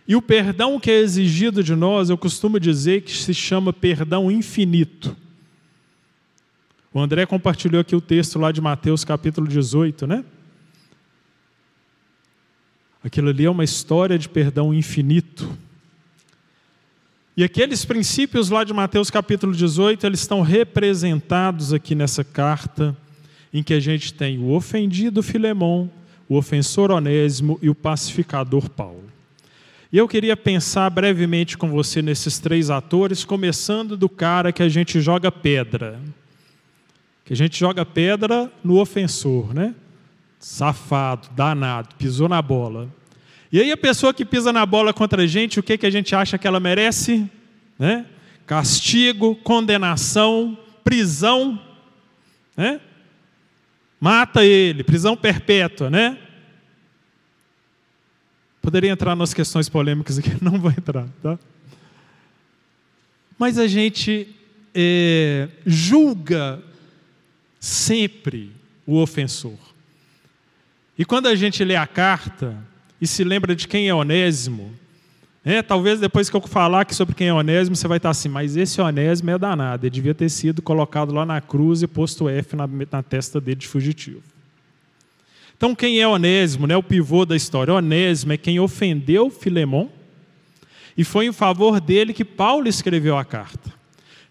[0.06, 4.30] E o perdão que é exigido de nós, eu costumo dizer que se chama perdão
[4.30, 5.16] infinito.
[6.94, 10.24] O André compartilhou aqui o texto lá de Mateus capítulo 18, né?
[13.02, 15.65] Aquilo ali é uma história de perdão infinito.
[17.36, 22.96] E aqueles princípios lá de Mateus capítulo 18, eles estão representados aqui nessa carta,
[23.52, 25.90] em que a gente tem o ofendido Filemão,
[26.26, 29.04] o ofensor Onésimo e o pacificador Paulo.
[29.92, 34.68] E eu queria pensar brevemente com você nesses três atores, começando do cara que a
[34.70, 36.00] gente joga pedra.
[37.22, 39.74] Que a gente joga pedra no ofensor, né?
[40.40, 42.88] Safado, danado, pisou na bola.
[43.52, 45.90] E aí a pessoa que pisa na bola contra a gente, o que, que a
[45.90, 47.30] gente acha que ela merece?
[47.78, 48.06] Né?
[48.46, 51.60] Castigo, condenação, prisão,
[52.56, 52.80] né?
[54.00, 56.18] Mata ele, prisão perpétua, né?
[58.60, 61.38] Poderia entrar nas questões polêmicas aqui, não vou entrar, tá?
[63.38, 64.34] Mas a gente
[64.74, 66.62] é, julga
[67.60, 68.52] sempre
[68.86, 69.58] o ofensor.
[70.98, 72.56] E quando a gente lê a carta,
[73.00, 74.72] e se lembra de quem é Onésimo,
[75.44, 78.28] é, talvez depois que eu falar aqui sobre quem é Onésimo, você vai estar assim,
[78.28, 82.28] mas esse Onésimo é danado, ele devia ter sido colocado lá na cruz e posto
[82.28, 84.22] F na, na testa dele de fugitivo.
[85.56, 86.66] Então, quem é Onésimo?
[86.66, 87.72] Né, o pivô da história.
[87.72, 89.88] Onésimo é quem ofendeu Filemão
[90.98, 93.72] e foi em favor dele que Paulo escreveu a carta.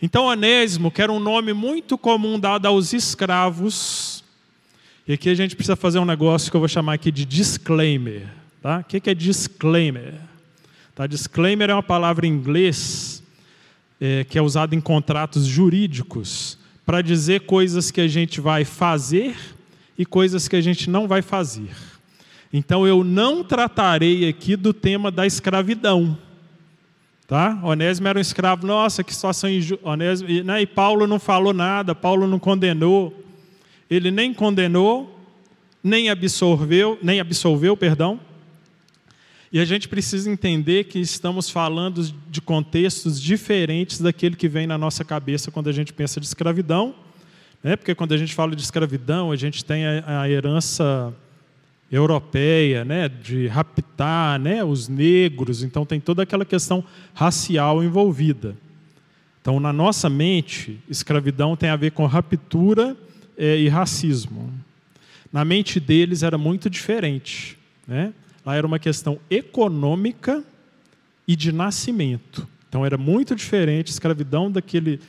[0.01, 4.23] Então, Onésimo, que era um nome muito comum dado aos escravos,
[5.07, 8.27] e aqui a gente precisa fazer um negócio que eu vou chamar aqui de disclaimer.
[8.65, 8.79] Tá?
[8.79, 10.15] O que é disclaimer?
[10.95, 11.05] Tá?
[11.05, 13.21] Disclaimer é uma palavra em inglês
[14.01, 19.35] é, que é usada em contratos jurídicos para dizer coisas que a gente vai fazer
[19.95, 21.69] e coisas que a gente não vai fazer.
[22.51, 26.17] Então eu não tratarei aqui do tema da escravidão.
[27.27, 27.59] Tá?
[27.61, 29.95] Onésimo era um escravo, nossa, que situação injusta.
[29.95, 30.63] Né?
[30.63, 33.13] e Paulo não falou nada, Paulo não condenou.
[33.87, 35.23] Ele nem condenou,
[35.83, 38.19] nem absolveu, nem absolveu, perdão.
[39.51, 44.77] E a gente precisa entender que estamos falando de contextos diferentes daquele que vem na
[44.77, 46.95] nossa cabeça quando a gente pensa de escravidão.
[47.63, 47.75] Né?
[47.75, 51.13] Porque quando a gente fala de escravidão, a gente tem a, a herança
[51.91, 55.63] europeia, né, de raptar, né, os negros.
[55.63, 56.83] Então tem toda aquela questão
[57.13, 58.55] racial envolvida.
[59.41, 62.97] Então na nossa mente, escravidão tem a ver com raptura
[63.37, 64.51] é, e racismo.
[65.31, 68.13] Na mente deles era muito diferente, né?
[68.45, 70.43] Lá era uma questão econômica
[71.27, 72.47] e de nascimento.
[72.69, 74.99] Então era muito diferente, escravidão daquele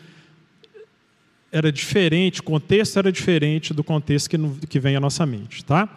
[1.52, 5.88] era diferente, o contexto era diferente do contexto que, que vem à nossa mente, tá?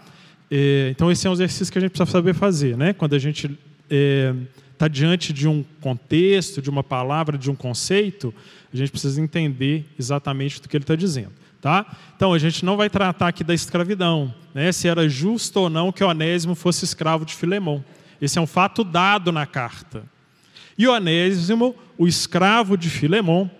[0.49, 2.93] É, então, esse é um exercício que a gente precisa saber fazer, né?
[2.93, 3.57] Quando a gente está
[3.89, 4.33] é,
[4.77, 8.33] tá diante de um contexto, de uma palavra, de um conceito,
[8.73, 11.33] a gente precisa entender exatamente do que ele está dizendo.
[11.61, 11.85] Tá?
[12.15, 14.71] Então, a gente não vai tratar aqui da escravidão, né?
[14.71, 17.83] se era justo ou não que Onésimo fosse escravo de Filemão.
[18.21, 20.03] Esse é um fato dado na carta.
[20.77, 23.51] E Onésimo, o escravo de Filemão,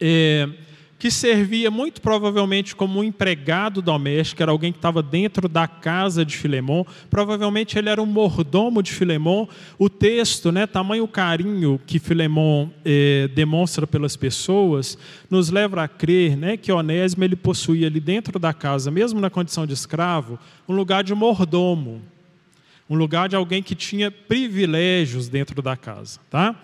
[0.00, 0.48] é,
[0.98, 6.24] que servia muito provavelmente como um empregado doméstico, era alguém que estava dentro da casa
[6.24, 9.48] de Filemão, provavelmente ele era um mordomo de Filemão.
[9.78, 14.96] O texto, né, tamanho carinho que Filemão eh, demonstra pelas pessoas,
[15.28, 19.30] nos leva a crer né, que Onésimo ele possuía ali dentro da casa, mesmo na
[19.30, 20.38] condição de escravo,
[20.68, 22.00] um lugar de mordomo,
[22.88, 26.20] um lugar de alguém que tinha privilégios dentro da casa.
[26.30, 26.54] Tá?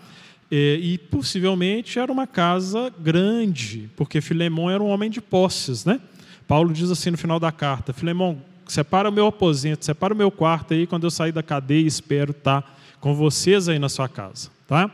[0.51, 6.01] E, e, possivelmente era uma casa grande, porque Filemão era um homem de posses, né?
[6.49, 10.31] Paulo diz assim no final da carta: Filemão, separa o meu aposento, separa o meu
[10.31, 14.51] quarto aí, quando eu sair da cadeia, espero estar com vocês aí na sua casa,
[14.67, 14.91] tá?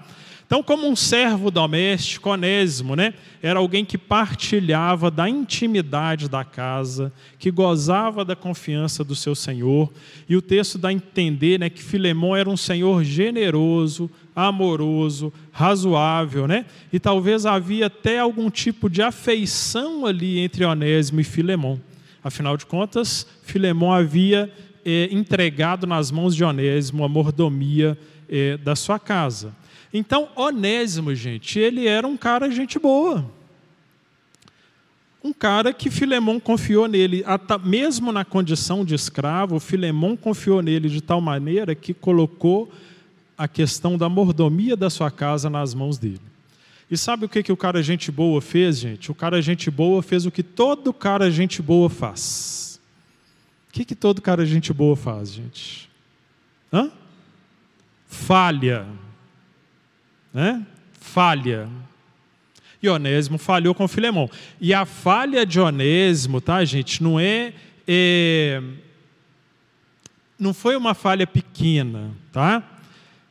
[0.47, 3.15] Então, como um servo doméstico, onésimo, né?
[3.43, 9.93] Era alguém que partilhava da intimidade da casa, que gozava da confiança do seu senhor.
[10.29, 16.47] E o texto dá a entender né, que Filemão era um senhor generoso, amoroso, razoável,
[16.47, 16.67] né?
[16.93, 21.81] E talvez havia até algum tipo de afeição ali entre Onésimo e Filemão.
[22.23, 24.53] Afinal de contas, Filemão havia
[24.85, 27.97] eh, entregado nas mãos de Onésimo a mordomia
[28.29, 29.55] eh, da sua casa.
[29.93, 33.25] Então, Onésimo, gente, ele era um cara gente boa.
[35.25, 37.25] Um cara que Filemão confiou nele,
[37.65, 42.71] mesmo na condição de escravo, Filemão confiou nele de tal maneira que colocou
[43.37, 46.21] a questão da mordomia da sua casa nas mãos dele.
[46.91, 49.11] E sabe o que, que o cara gente boa fez, gente?
[49.11, 52.81] O cara gente boa fez o que todo cara gente boa faz.
[53.69, 55.91] O que, que todo cara gente boa faz, gente?
[56.73, 56.91] Hã?
[58.07, 58.87] Falha
[60.37, 60.67] né?
[60.93, 61.67] falha.
[62.83, 64.31] E Onésimo falhou com Filemão.
[64.61, 67.55] E a falha de Onésimo, tá, gente, não é,
[67.89, 68.63] é
[70.39, 72.63] não foi uma falha pequena, tá?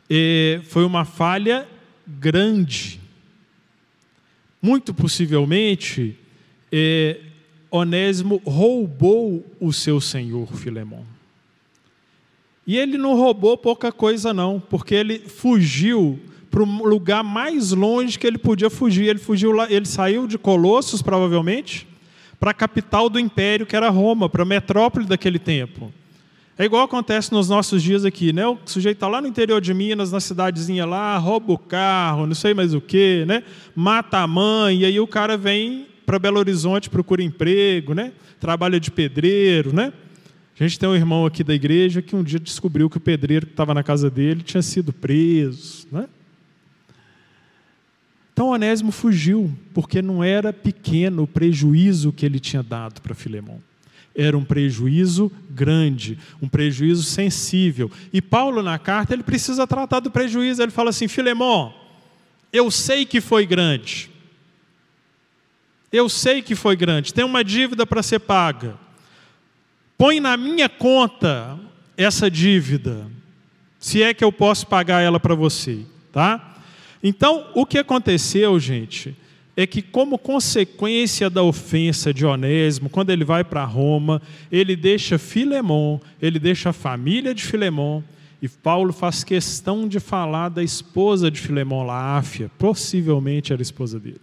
[0.09, 1.67] É, foi uma falha
[2.07, 2.99] grande.
[4.61, 6.17] Muito possivelmente,
[6.71, 7.19] é,
[7.69, 11.05] Onésimo roubou o seu senhor Filemão.
[12.65, 18.17] E ele não roubou pouca coisa, não, porque ele fugiu para o lugar mais longe
[18.17, 19.07] que ele podia fugir.
[19.07, 21.87] Ele fugiu lá, ele saiu de Colossos, provavelmente,
[22.39, 25.93] para a capital do império, que era Roma, para a metrópole daquele tempo.
[26.57, 28.47] É igual acontece nos nossos dias aqui, né?
[28.47, 32.33] O sujeito está lá no interior de Minas, na cidadezinha lá, rouba o carro, não
[32.33, 33.43] sei mais o quê, né?
[33.75, 38.13] Mata a mãe, e aí o cara vem para Belo Horizonte, procura emprego, né?
[38.39, 39.91] Trabalha de pedreiro, né?
[40.57, 43.45] A gente tem um irmão aqui da igreja que um dia descobriu que o pedreiro
[43.45, 46.07] que estava na casa dele tinha sido preso, né?
[48.31, 53.59] Então Onésimo fugiu, porque não era pequeno o prejuízo que ele tinha dado para Filemão.
[54.15, 57.91] Era um prejuízo grande, um prejuízo sensível.
[58.13, 60.61] E Paulo, na carta, ele precisa tratar do prejuízo.
[60.61, 61.73] Ele fala assim: Filemão,
[62.51, 64.09] eu sei que foi grande.
[65.91, 67.13] Eu sei que foi grande.
[67.13, 68.77] Tem uma dívida para ser paga.
[69.97, 71.57] Põe na minha conta
[71.97, 73.07] essa dívida,
[73.79, 76.57] se é que eu posso pagar ela para você, tá?
[77.01, 79.15] Então, o que aconteceu, gente,
[79.57, 85.17] é que, como consequência da ofensa de Onésimo, quando ele vai para Roma, ele deixa
[85.17, 88.03] Filemão, ele deixa a família de Filemão,
[88.41, 94.21] e Paulo faz questão de falar da esposa de Filemão, Láfia, possivelmente era esposa dele.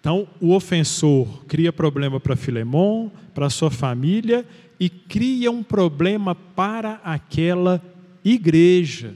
[0.00, 4.44] Então, o ofensor cria problema para Filemão, para sua família,
[4.80, 7.80] e cria um problema para aquela
[8.24, 9.14] igreja.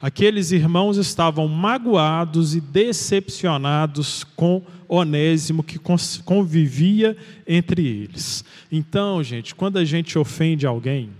[0.00, 5.78] Aqueles irmãos estavam magoados e decepcionados com Onésimo que
[6.24, 8.44] convivia entre eles.
[8.70, 11.10] Então, gente, quando a gente ofende alguém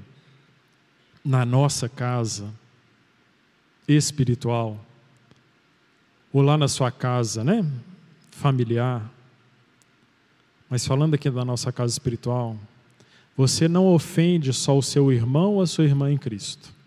[1.24, 2.54] na nossa casa
[3.86, 4.78] espiritual,
[6.32, 7.66] ou lá na sua casa, né,
[8.30, 9.10] familiar,
[10.70, 12.56] mas falando aqui da nossa casa espiritual,
[13.36, 16.77] você não ofende só o seu irmão ou a sua irmã em Cristo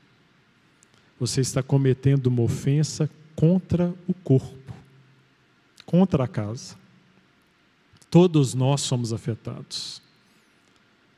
[1.22, 4.74] você está cometendo uma ofensa contra o corpo,
[5.86, 6.76] contra a casa.
[8.10, 10.02] Todos nós somos afetados.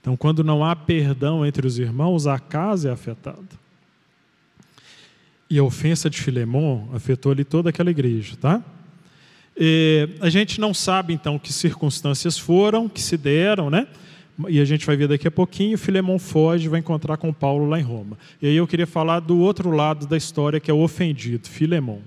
[0.01, 3.47] Então, quando não há perdão entre os irmãos, a casa é afetada.
[5.49, 8.61] E a ofensa de Filemon afetou ali toda aquela igreja, tá?
[9.55, 13.87] E a gente não sabe então que circunstâncias foram, que se deram, né?
[14.49, 17.79] E a gente vai ver daqui a pouquinho, Filemão foge vai encontrar com Paulo lá
[17.79, 18.17] em Roma.
[18.41, 22.01] E aí eu queria falar do outro lado da história, que é o ofendido, Filemão.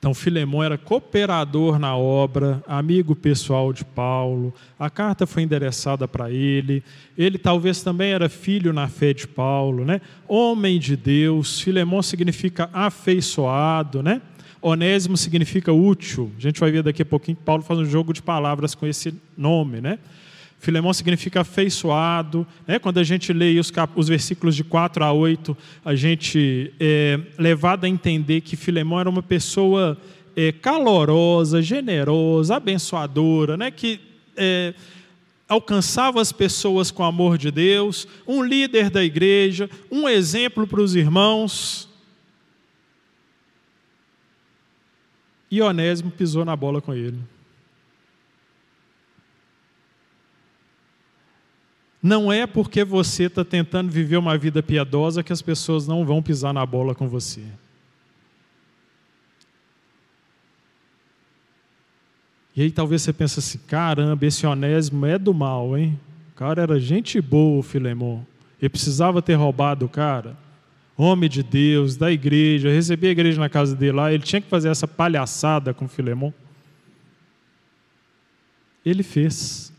[0.00, 6.30] Então, Filemão era cooperador na obra, amigo pessoal de Paulo, a carta foi endereçada para
[6.30, 6.82] ele,
[7.18, 10.00] ele talvez também era filho na fé de Paulo, né?
[10.26, 14.22] homem de Deus, Filemão significa afeiçoado, né?
[14.62, 18.14] Onésimo significa útil, a gente vai ver daqui a pouquinho que Paulo faz um jogo
[18.14, 19.98] de palavras com esse nome, né?
[20.60, 22.46] Filemão significa afeiçoado.
[22.66, 22.78] Né?
[22.78, 27.84] Quando a gente lê os, os versículos de 4 a 8, a gente é levado
[27.84, 29.96] a entender que Filemão era uma pessoa
[30.36, 33.70] é, calorosa, generosa, abençoadora, né?
[33.70, 34.00] que
[34.36, 34.74] é,
[35.48, 40.82] alcançava as pessoas com o amor de Deus, um líder da igreja, um exemplo para
[40.82, 41.88] os irmãos.
[45.50, 47.18] E Onésimo pisou na bola com ele.
[52.02, 56.22] Não é porque você está tentando viver uma vida piedosa que as pessoas não vão
[56.22, 57.42] pisar na bola com você.
[62.56, 65.98] E aí talvez você pense assim, caramba, esse onésimo é do mal, hein?
[66.32, 68.22] O cara era gente boa, Filemon.
[68.60, 70.36] Ele precisava ter roubado o cara.
[70.96, 74.48] Homem de Deus, da igreja, recebia a igreja na casa dele lá, ele tinha que
[74.48, 76.32] fazer essa palhaçada com o Filemon.
[78.84, 79.72] Ele fez.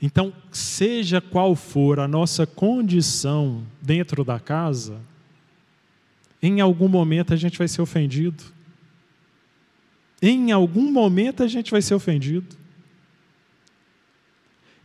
[0.00, 5.00] Então, seja qual for a nossa condição dentro da casa,
[6.42, 8.44] em algum momento a gente vai ser ofendido.
[10.20, 12.56] Em algum momento a gente vai ser ofendido.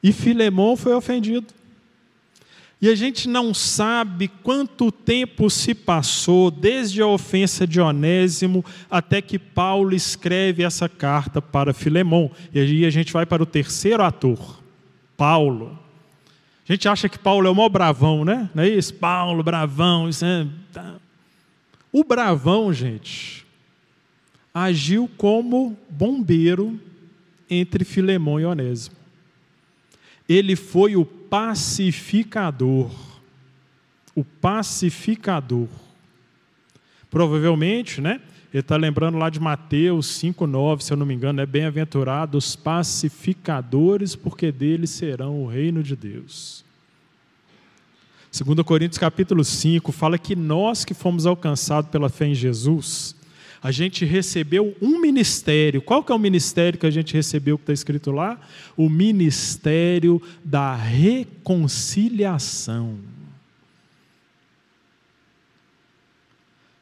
[0.01, 1.53] E Filemão foi ofendido.
[2.81, 9.21] E a gente não sabe quanto tempo se passou desde a ofensa de Onésimo até
[9.21, 12.31] que Paulo escreve essa carta para Filemão.
[12.51, 14.60] E aí a gente vai para o terceiro ator.
[15.21, 15.77] Paulo.
[16.67, 18.49] A gente acha que Paulo é o maior bravão, né?
[18.55, 18.91] Não é isso?
[18.95, 20.09] Paulo, bravão.
[20.09, 20.47] Isso é...
[20.73, 20.95] Tá.
[21.91, 23.45] O bravão, gente,
[24.51, 26.79] agiu como bombeiro
[27.47, 28.95] entre Filemão e Onésimo.
[30.27, 32.91] Ele foi o pacificador.
[34.15, 35.67] O pacificador.
[37.11, 38.19] Provavelmente, né?
[38.53, 44.13] Ele está lembrando lá de Mateus 5,9, se eu não me engano, é bem-aventurados pacificadores,
[44.13, 46.65] porque deles serão o reino de Deus.
[48.33, 53.15] 2 Coríntios capítulo 5 fala que nós que fomos alcançados pela fé em Jesus,
[53.63, 55.81] a gente recebeu um ministério.
[55.81, 58.39] Qual que é o ministério que a gente recebeu que está escrito lá?
[58.75, 62.97] O ministério da reconciliação.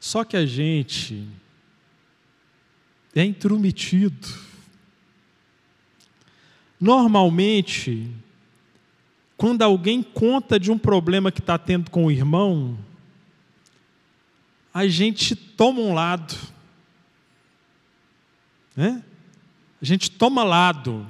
[0.00, 1.28] Só que a gente
[3.14, 4.28] é intrometido.
[6.80, 8.08] Normalmente,
[9.36, 12.78] quando alguém conta de um problema que está tendo com o irmão,
[14.72, 16.36] a gente toma um lado.
[18.76, 19.02] Né?
[19.80, 21.06] A gente toma lado.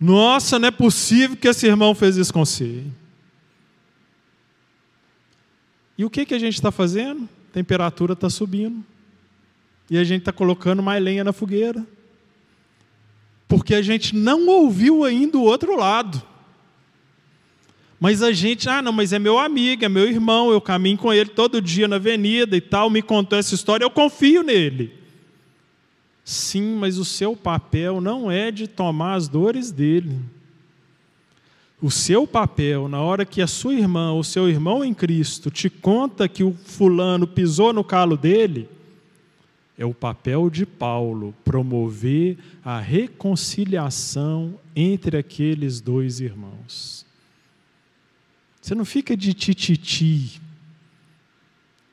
[0.00, 2.84] Nossa, não é possível que esse irmão fez isso com você.
[5.96, 7.28] E o que, que a gente está fazendo?
[7.50, 8.84] A temperatura está subindo.
[9.90, 11.86] E a gente está colocando mais lenha na fogueira.
[13.46, 16.22] Porque a gente não ouviu ainda o outro lado.
[17.98, 21.12] Mas a gente, ah, não, mas é meu amigo, é meu irmão, eu caminho com
[21.12, 24.92] ele todo dia na avenida e tal, me contou essa história, eu confio nele.
[26.24, 30.20] Sim, mas o seu papel não é de tomar as dores dele.
[31.80, 35.70] O seu papel, na hora que a sua irmã, o seu irmão em Cristo, te
[35.70, 38.68] conta que o fulano pisou no calo dele,
[39.78, 47.06] é o papel de Paulo promover a reconciliação entre aqueles dois irmãos.
[48.60, 50.40] Você não fica de tititi.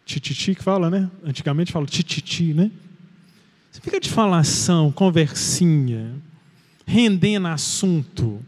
[0.03, 1.09] Tititi que fala, né?
[1.23, 2.71] Antigamente fala tititi, né?
[3.71, 6.15] Você fica de falação, conversinha,
[6.87, 8.43] rendendo assunto.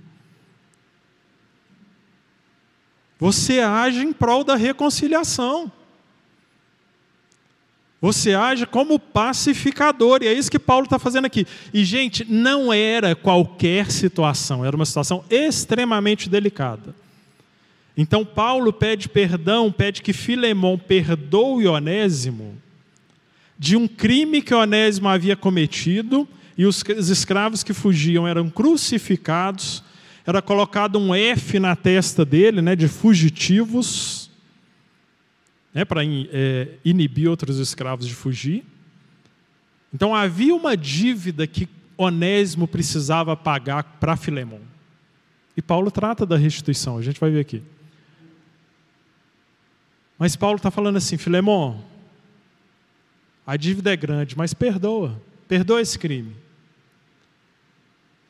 [3.19, 5.71] Você age em prol da reconciliação.
[7.99, 11.47] Você age como pacificador, e é isso que Paulo está fazendo aqui.
[11.73, 16.93] E, gente, não era qualquer situação, era uma situação extremamente delicada.
[17.97, 22.55] Então, Paulo pede perdão, pede que Filemão perdoe Onésimo
[23.57, 29.83] de um crime que Onésimo havia cometido, e os escravos que fugiam eram crucificados,
[30.25, 34.26] era colocado um F na testa dele, né, de fugitivos
[35.77, 38.65] né, para é, inibir outros escravos de fugir.
[39.93, 44.61] Então havia uma dívida que Onésimo precisava pagar para Filemão.
[45.55, 47.61] E Paulo trata da restituição, a gente vai ver aqui.
[50.17, 51.83] Mas Paulo está falando assim, Filemão,
[53.45, 56.35] a dívida é grande, mas perdoa, perdoa esse crime.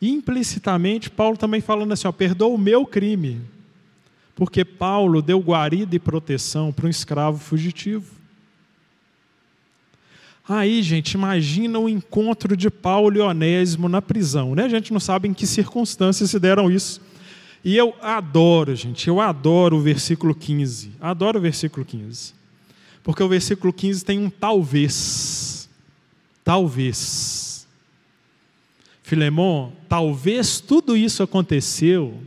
[0.01, 3.41] Implicitamente, Paulo também falando assim, ó, perdoa o meu crime
[4.38, 8.05] porque Paulo deu guarida e proteção para um escravo fugitivo.
[10.47, 14.65] Aí, gente, imagina o encontro de Paulo e Onésimo na prisão, né?
[14.65, 17.01] A gente não sabe em que circunstâncias se deram isso.
[17.65, 20.91] E eu adoro, gente, eu adoro o versículo 15.
[21.01, 22.35] Adoro o versículo 15.
[23.03, 25.67] Porque o versículo 15 tem um talvez.
[26.43, 27.67] Talvez.
[29.01, 32.21] Filemão, talvez tudo isso aconteceu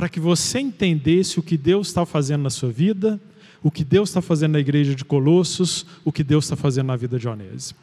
[0.00, 3.20] para que você entendesse o que Deus está fazendo na sua vida,
[3.62, 6.96] o que Deus está fazendo na igreja de Colossos, o que Deus está fazendo na
[6.96, 7.78] vida de Onésimo.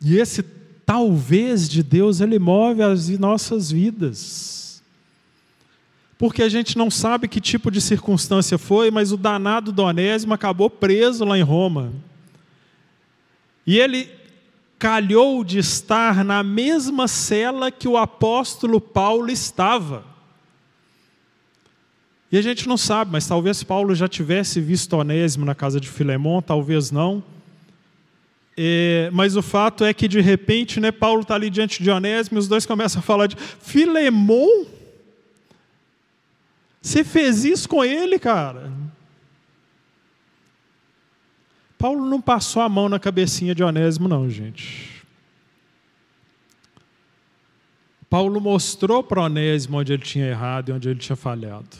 [0.00, 0.42] E esse
[0.84, 4.82] talvez de Deus, ele move as nossas vidas.
[6.18, 10.34] Porque a gente não sabe que tipo de circunstância foi, mas o danado do Onésimo
[10.34, 11.92] acabou preso lá em Roma.
[13.64, 14.10] E ele
[14.82, 20.04] calhou de estar na mesma cela que o apóstolo Paulo estava.
[22.32, 25.88] E a gente não sabe, mas talvez Paulo já tivesse visto Onésimo na casa de
[25.88, 27.22] Filemão, talvez não.
[28.56, 32.36] É, mas o fato é que de repente, né, Paulo está ali diante de Onésimo
[32.36, 34.66] e os dois começam a falar de Filemão.
[36.80, 38.72] Você fez isso com ele, cara?
[41.82, 45.02] Paulo não passou a mão na cabecinha de Onésimo, não, gente.
[48.08, 51.76] Paulo mostrou para Onésimo onde ele tinha errado e onde ele tinha falhado.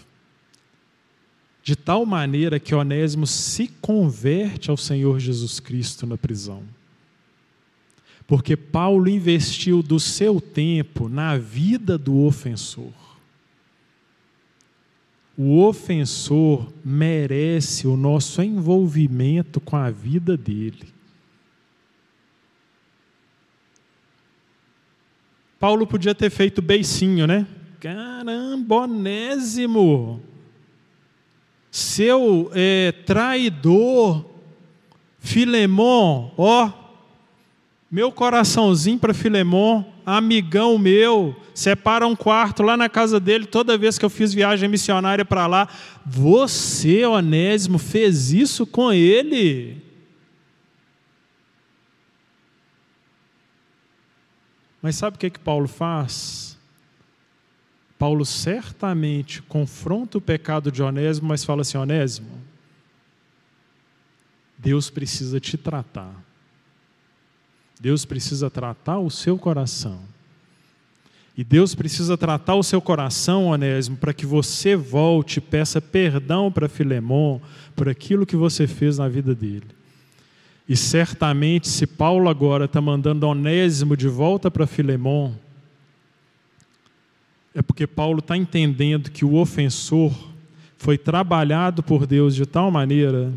[1.62, 6.64] De tal maneira que Onésimo se converte ao Senhor Jesus Cristo na prisão.
[8.26, 13.01] Porque Paulo investiu do seu tempo na vida do ofensor
[15.36, 20.92] o ofensor merece o nosso envolvimento com a vida dele.
[25.58, 27.46] Paulo podia ter feito beicinho, né?
[27.80, 30.20] Caramba, onésimo,
[31.70, 34.24] seu é, traidor,
[35.18, 36.70] Filemon, ó,
[37.90, 43.98] meu coraçãozinho para Filemon, amigão meu, separa um quarto lá na casa dele toda vez
[43.98, 45.68] que eu fiz viagem missionária para lá.
[46.05, 49.82] Você, Onésimo, fez isso com ele?
[54.80, 56.59] Mas sabe o que, que Paulo faz?
[57.98, 62.40] Paulo certamente confronta o pecado de Onésimo, mas fala assim: Onésimo,
[64.59, 66.21] Deus precisa te tratar.
[67.82, 69.98] Deus precisa tratar o seu coração.
[71.36, 76.52] E Deus precisa tratar o seu coração, Onésimo, para que você volte e peça perdão
[76.52, 77.42] para Filemão
[77.74, 79.66] por aquilo que você fez na vida dele.
[80.68, 85.36] E certamente, se Paulo agora está mandando Onésimo de volta para Filemão,
[87.52, 90.12] é porque Paulo está entendendo que o ofensor
[90.78, 93.32] foi trabalhado por Deus de tal maneira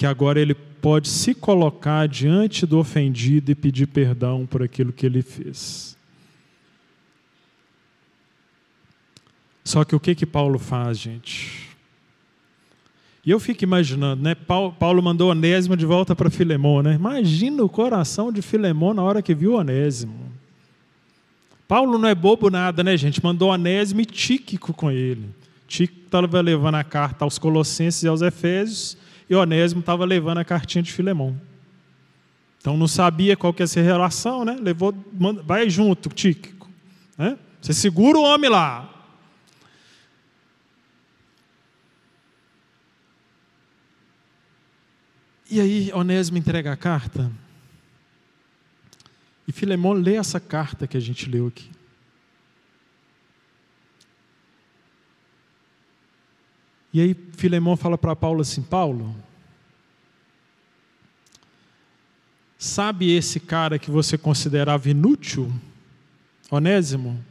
[0.00, 5.04] que agora ele pode se colocar diante do ofendido e pedir perdão por aquilo que
[5.04, 5.94] ele fez.
[9.62, 11.68] Só que o que que Paulo faz, gente?
[13.26, 14.34] E eu fico imaginando, né?
[14.34, 16.94] Paulo, mandou Onésimo de volta para Filemão, né?
[16.94, 20.32] Imagina o coração de Filemão na hora que viu Onésimo.
[21.68, 23.22] Paulo não é bobo nada, né, gente?
[23.22, 25.28] Mandou Onésimo e Tíquico com ele.
[25.68, 28.96] Tíquico estava levando a carta aos Colossenses e aos Efésios,
[29.30, 31.40] e Onésimo estava levando a cartinha de Filemão.
[32.58, 34.58] Então não sabia qual que ia ser a relação, né?
[34.60, 34.92] Levou,
[35.44, 36.68] vai junto, Tíquico.
[37.16, 37.38] Né?
[37.62, 38.92] Você segura o homem lá.
[45.48, 47.30] E aí Onésimo entrega a carta.
[49.46, 51.70] E Filemão lê essa carta que a gente leu aqui.
[56.92, 59.14] E aí Filemão fala para Paulo assim: Paulo,
[62.58, 65.52] sabe esse cara que você considerava inútil,
[66.50, 67.22] Onésimo?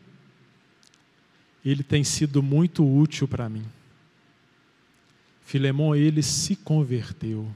[1.63, 3.65] Ele tem sido muito útil para mim.
[5.43, 7.47] Filemão, ele se converteu.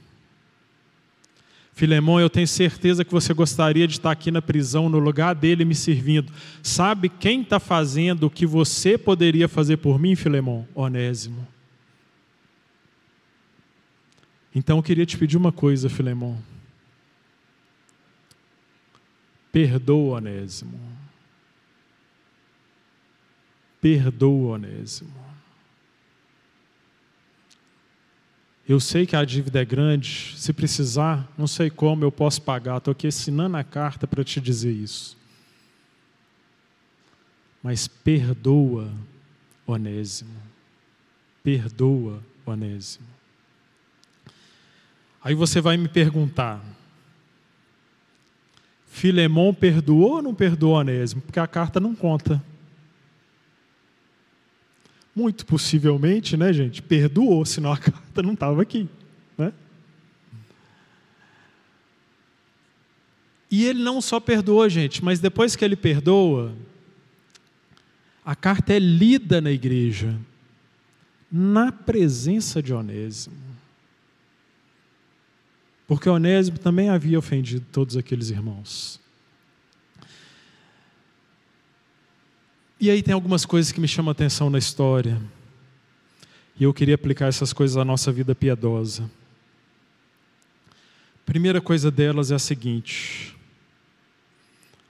[1.72, 5.64] Filemão, eu tenho certeza que você gostaria de estar aqui na prisão, no lugar dele,
[5.64, 6.32] me servindo.
[6.62, 10.68] Sabe quem está fazendo o que você poderia fazer por mim, Filemão?
[10.74, 11.53] Onésimo.
[14.54, 16.40] Então eu queria te pedir uma coisa, Filemão.
[19.50, 20.78] Perdoa, Onésimo.
[23.80, 25.24] Perdoa, Onésimo.
[28.66, 32.78] Eu sei que a dívida é grande, se precisar, não sei como eu posso pagar.
[32.78, 35.18] Estou aqui assinando a carta para te dizer isso.
[37.62, 38.90] Mas perdoa,
[39.66, 40.34] Onésimo.
[41.42, 43.13] Perdoa, Onésimo.
[45.24, 46.62] Aí você vai me perguntar:
[48.86, 51.22] Filemão perdoou ou não perdoou Onésimo?
[51.22, 52.44] Porque a carta não conta.
[55.16, 56.82] Muito possivelmente, né, gente?
[56.82, 58.86] Perdoou, senão a carta não estava aqui.
[59.38, 59.50] Né?
[63.50, 66.52] E ele não só perdoou, gente, mas depois que ele perdoa,
[68.22, 70.18] a carta é lida na igreja,
[71.30, 73.43] na presença de Onésimo.
[75.86, 79.00] Porque Onésimo também havia ofendido todos aqueles irmãos.
[82.80, 85.20] E aí tem algumas coisas que me chamam a atenção na história.
[86.58, 89.10] E eu queria aplicar essas coisas à nossa vida piedosa.
[91.26, 93.34] Primeira coisa delas é a seguinte: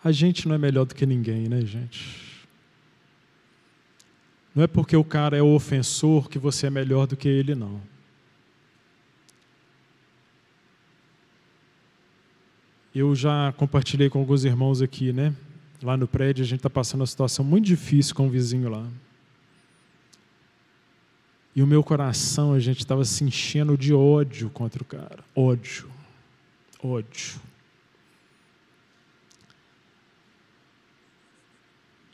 [0.02, 2.24] a gente não é melhor do que ninguém, né, gente?
[4.54, 7.54] Não é porque o cara é o ofensor que você é melhor do que ele,
[7.54, 7.80] não.
[12.94, 15.34] Eu já compartilhei com alguns irmãos aqui, né?
[15.82, 18.86] Lá no prédio, a gente está passando uma situação muito difícil com o vizinho lá.
[21.56, 25.24] E o meu coração, a gente estava se enchendo de ódio contra o cara.
[25.34, 25.90] Ódio.
[26.80, 27.40] Ódio.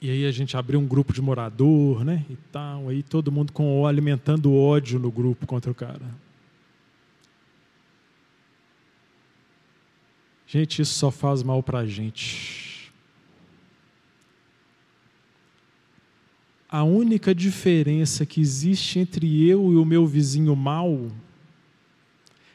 [0.01, 2.25] E aí a gente abriu um grupo de morador, né?
[2.31, 2.89] E tal.
[2.89, 6.01] Aí todo mundo com alimentando ódio no grupo contra o cara.
[10.51, 12.71] Gente, isso só faz mal para a gente.
[16.71, 21.11] a única diferença que existe entre eu e o meu vizinho mau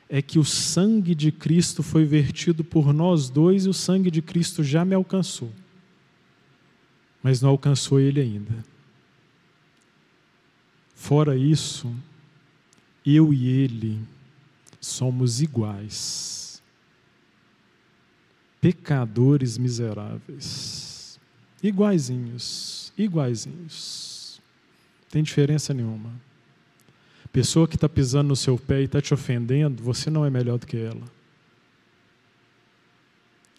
[0.07, 4.21] é que o sangue de Cristo foi vertido por nós dois e o sangue de
[4.21, 5.51] Cristo já me alcançou.
[7.21, 8.63] Mas não alcançou ele ainda.
[10.93, 11.93] Fora isso,
[13.05, 13.99] eu e ele
[14.79, 16.44] somos iguais.
[18.65, 21.19] Pecadores miseráveis.
[21.61, 24.41] Iguaizinhos iguaizinhos.
[25.09, 26.11] Tem diferença nenhuma.
[27.31, 30.57] Pessoa que está pisando no seu pé e está te ofendendo, você não é melhor
[30.57, 31.03] do que ela.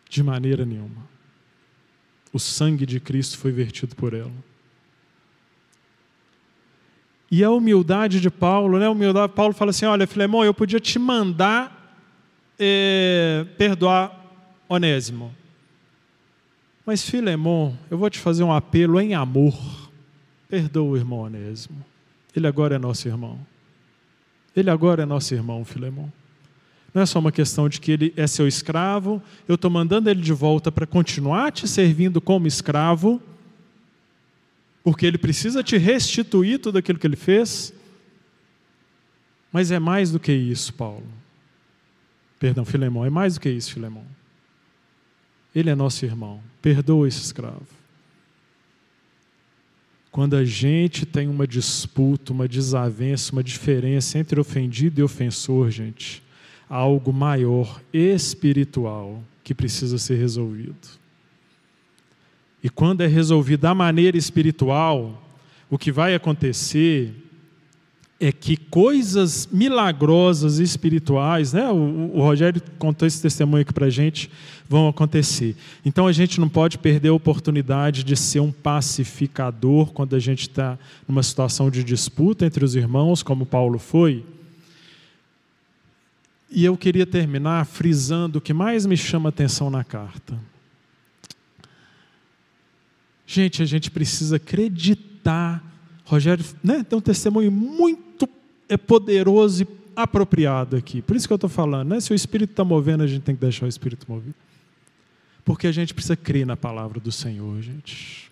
[0.09, 1.07] De maneira nenhuma.
[2.33, 4.33] O sangue de Cristo foi vertido por ela.
[7.31, 8.87] E a humildade de Paulo, né?
[8.87, 11.99] A humildade, Paulo fala assim: olha, Filemão, eu podia te mandar
[12.59, 14.16] é, perdoar
[14.69, 15.35] Onésimo.
[16.85, 19.91] Mas, Filemon, eu vou te fazer um apelo em amor.
[20.49, 21.85] Perdoa o irmão Onésimo.
[22.35, 23.39] Ele agora é nosso irmão.
[24.55, 26.09] Ele agora é nosso irmão, Filemon.
[26.95, 30.23] Não é só uma questão de que ele é seu escravo, eu estou mandando ele
[30.23, 33.21] de volta para continuar te servindo como escravo,
[34.83, 37.75] porque ele precisa te restituir tudo aquilo que ele fez.
[39.53, 41.07] Mas é mais do que isso, Paulo.
[42.39, 44.07] Perdão, Filemão, é mais do que isso, Filemão.
[45.57, 46.39] Ele é nosso irmão.
[46.61, 47.67] Perdoa esse escravo.
[50.13, 56.23] Quando a gente tem uma disputa, uma desavença, uma diferença entre ofendido e ofensor, gente,
[56.69, 60.77] há algo maior, espiritual, que precisa ser resolvido.
[62.63, 65.23] E quando é resolvido da maneira espiritual,
[65.71, 67.15] o que vai acontecer
[68.19, 71.71] é que coisas milagrosas espirituais, né?
[71.71, 74.31] O, o Rogério contou esse testemunho aqui para a gente,
[74.67, 75.55] vão acontecer.
[75.85, 80.43] Então a gente não pode perder a oportunidade de ser um pacificador quando a gente
[80.43, 84.25] está numa situação de disputa entre os irmãos, como Paulo foi.
[86.51, 90.41] E eu queria terminar frisando o que mais me chama atenção na carta.
[93.27, 95.63] Gente, a gente precisa acreditar.
[96.05, 98.06] Rogério né, tem um testemunho muito
[98.69, 101.01] é poderoso e apropriado aqui.
[101.01, 102.01] Por isso que eu estou falando, né?
[102.01, 104.35] se o Espírito está movendo, a gente tem que deixar o Espírito mover.
[105.45, 108.31] Porque a gente precisa crer na palavra do Senhor, gente.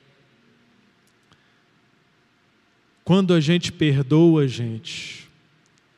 [3.05, 5.28] Quando a gente perdoa, gente,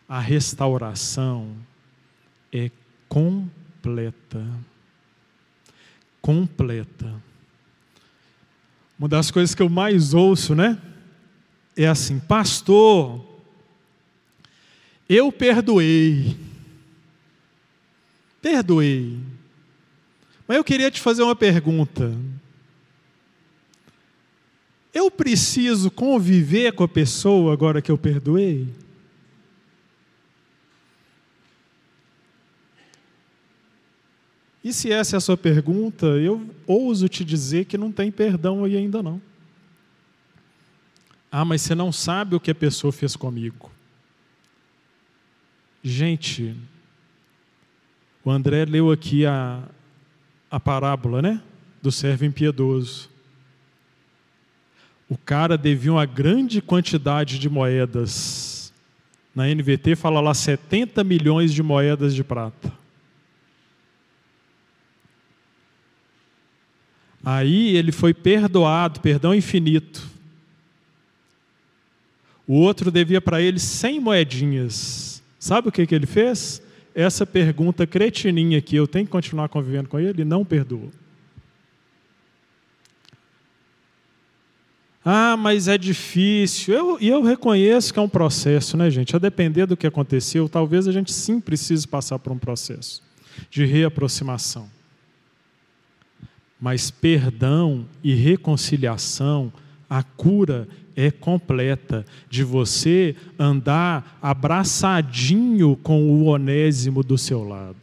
[0.09, 1.57] a restauração
[2.53, 2.70] é
[3.09, 4.45] completa.
[6.20, 7.14] Completa.
[8.99, 10.80] Uma das coisas que eu mais ouço, né?
[11.76, 13.36] É assim, pastor,
[15.09, 16.37] eu perdoei.
[18.41, 19.19] Perdoei.
[20.47, 22.15] Mas eu queria te fazer uma pergunta.
[24.95, 28.69] Eu preciso conviver com a pessoa agora que eu perdoei?
[34.65, 38.65] E se essa é a sua pergunta, eu ouso te dizer que não tem perdão
[38.65, 39.21] aí ainda não.
[41.31, 43.71] Ah, mas você não sabe o que a pessoa fez comigo.
[45.89, 46.53] Gente,
[48.24, 49.62] o André leu aqui a,
[50.51, 51.41] a parábola, né?
[51.80, 53.09] Do servo impiedoso.
[55.09, 58.72] O cara devia uma grande quantidade de moedas.
[59.32, 62.72] Na NVT fala lá 70 milhões de moedas de prata.
[67.24, 70.05] Aí ele foi perdoado, perdão infinito.
[72.45, 75.06] O outro devia para ele 100 moedinhas.
[75.39, 76.62] Sabe o que, que ele fez?
[76.95, 80.09] Essa pergunta cretininha aqui, eu tenho que continuar convivendo com ele?
[80.09, 80.91] Ele não perdoou.
[85.09, 86.74] Ah, mas é difícil.
[86.74, 89.14] Eu, e eu reconheço que é um processo, né, gente?
[89.14, 93.01] A depender do que aconteceu, talvez a gente sim precise passar por um processo
[93.49, 94.68] de reaproximação.
[96.61, 99.53] Mas perdão e reconciliação,
[99.89, 107.76] a cura é completa de você andar abraçadinho com o onésimo do seu lado.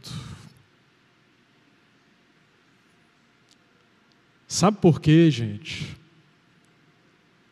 [4.48, 5.98] Sabe por quê, gente?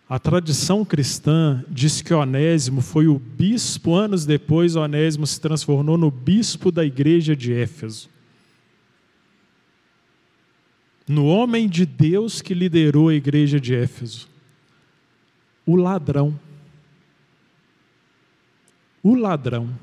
[0.08, 6.12] A tradição cristã diz que Onésimo foi o bispo, anos depois, Onésimo se transformou no
[6.12, 8.10] bispo da igreja de Éfeso
[11.12, 14.31] no homem de Deus que liderou a igreja de Éfeso.
[15.72, 16.38] O ladrão.
[19.02, 19.74] O ladrão.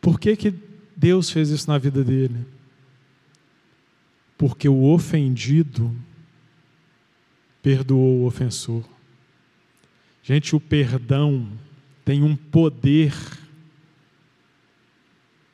[0.00, 0.52] Por que, que
[0.96, 2.44] Deus fez isso na vida dele?
[4.36, 5.94] Porque o ofendido
[7.62, 8.84] perdoou o ofensor.
[10.24, 11.48] Gente, o perdão
[12.04, 13.14] tem um poder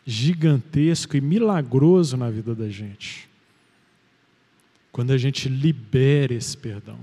[0.07, 3.28] gigantesco e milagroso na vida da gente.
[4.99, 6.99] Quando a gente libera esse perdão.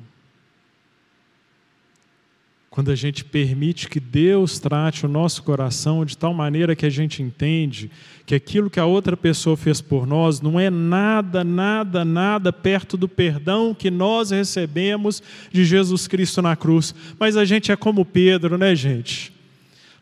[2.70, 6.90] Quando a gente permite que Deus trate o nosso coração de tal maneira que a
[6.90, 7.90] gente entende
[8.26, 12.98] que aquilo que a outra pessoa fez por nós não é nada, nada, nada perto
[12.98, 16.94] do perdão que nós recebemos de Jesus Cristo na cruz.
[17.18, 19.32] Mas a gente é como Pedro, né, gente?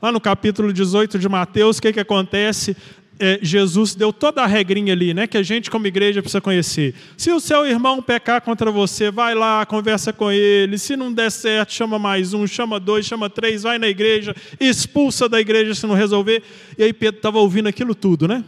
[0.01, 2.75] Lá no capítulo 18 de Mateus, o que, que acontece?
[3.19, 6.95] É, Jesus deu toda a regrinha ali, né, que a gente como igreja precisa conhecer.
[7.15, 10.77] Se o seu irmão pecar contra você, vai lá, conversa com ele.
[10.77, 15.29] Se não der certo, chama mais um, chama dois, chama três, vai na igreja, expulsa
[15.29, 16.41] da igreja se não resolver.
[16.77, 18.43] E aí Pedro estava ouvindo aquilo tudo, né?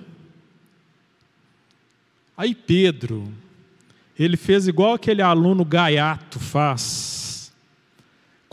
[2.36, 3.32] Aí Pedro,
[4.18, 7.26] ele fez igual aquele aluno gaiato faz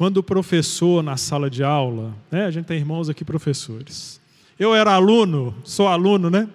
[0.03, 4.21] quando o professor, na sala de aula, né, a gente tem irmãos aqui professores,
[4.63, 6.49] eu era aluno, sou aluno, né?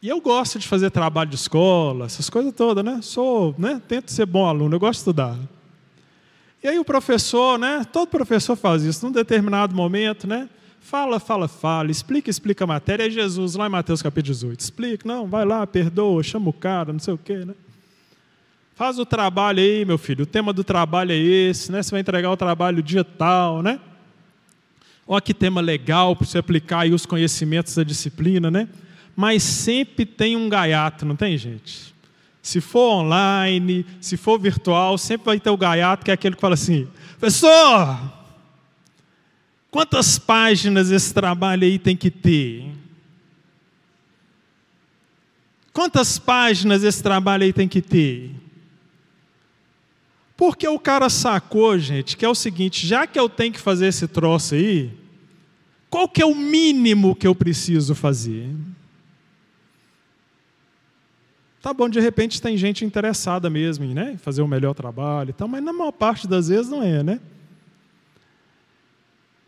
[0.00, 3.00] E eu gosto de fazer trabalho de escola, essas coisas todas, né?
[3.02, 3.82] Sou, né?
[3.88, 5.36] Tento ser bom aluno, eu gosto de estudar.
[6.62, 7.84] E aí o professor, né?
[7.92, 10.48] Todo professor faz isso, num determinado momento, né?
[10.80, 13.06] Fala, fala, fala, explica, explica a matéria.
[13.06, 14.60] É Jesus, lá em Mateus capítulo 18.
[14.60, 17.54] Explica, não, vai lá, perdoa, chama o cara, não sei o quê, né?
[18.74, 20.22] Faz o trabalho aí, meu filho.
[20.22, 21.82] O tema do trabalho é esse, né?
[21.82, 23.80] Você vai entregar o trabalho dia tal, né?
[25.10, 28.68] Olha que tema legal para você aplicar aí os conhecimentos da disciplina, né?
[29.16, 31.94] Mas sempre tem um gaiato, não tem, gente?
[32.42, 36.40] Se for online, se for virtual, sempre vai ter o gaiato, que é aquele que
[36.42, 36.86] fala assim:
[37.18, 37.98] professor,
[39.70, 42.70] quantas páginas esse trabalho aí tem que ter?
[45.72, 48.30] Quantas páginas esse trabalho aí tem que ter?
[50.36, 53.86] Porque o cara sacou, gente, que é o seguinte: já que eu tenho que fazer
[53.88, 54.97] esse troço aí,
[55.90, 58.54] qual que é o mínimo que eu preciso fazer?
[61.60, 65.32] Tá bom, de repente tem gente interessada mesmo em né, fazer o melhor trabalho e
[65.32, 67.20] tal, mas na maior parte das vezes não é, né?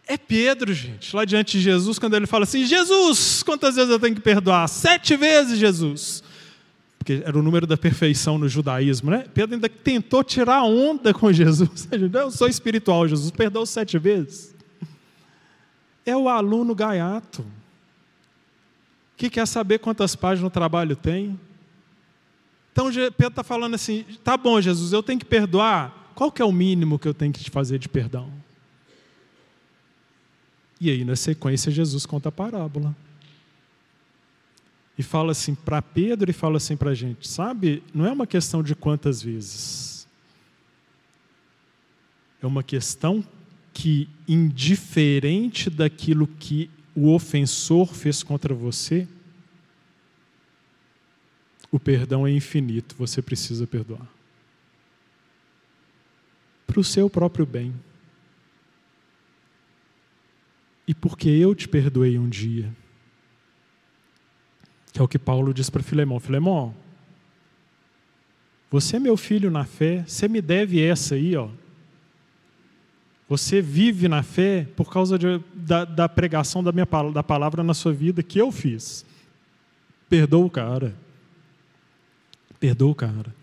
[0.06, 3.98] É Pedro, gente, lá diante de Jesus, quando ele fala assim: Jesus, quantas vezes eu
[4.00, 4.68] tenho que perdoar?
[4.68, 6.24] Sete vezes, Jesus.
[6.98, 9.24] Porque era o número da perfeição no judaísmo, né?
[9.32, 11.88] Pedro ainda tentou tirar onda com Jesus.
[12.12, 14.52] Eu sou espiritual, Jesus, perdoou sete vezes.
[16.04, 17.44] É o aluno gaiato,
[19.16, 21.38] que quer saber quantas páginas o trabalho tem.
[22.72, 26.12] Então Pedro está falando assim: tá bom, Jesus, eu tenho que perdoar.
[26.14, 28.32] Qual que é o mínimo que eu tenho que te fazer de perdão?
[30.80, 32.96] E aí, na sequência, Jesus conta a parábola.
[34.96, 38.26] E fala assim para Pedro e fala assim para a gente: sabe, não é uma
[38.26, 40.06] questão de quantas vezes.
[42.42, 43.22] É uma questão
[43.80, 49.08] que, indiferente daquilo que o ofensor fez contra você,
[51.72, 54.06] o perdão é infinito, você precisa perdoar.
[56.66, 57.72] Para o seu próprio bem
[60.86, 62.70] e porque eu te perdoei um dia.
[64.92, 66.74] Que é o que Paulo diz para Filemão: Filemão,
[68.70, 71.48] você é meu filho na fé, você me deve essa aí, ó.
[73.30, 77.72] Você vive na fé por causa de, da, da, pregação da minha da palavra na
[77.72, 79.06] sua vida que eu fiz.
[80.08, 80.94] Perdoa o cara.
[82.58, 83.34] Perdoa o cara.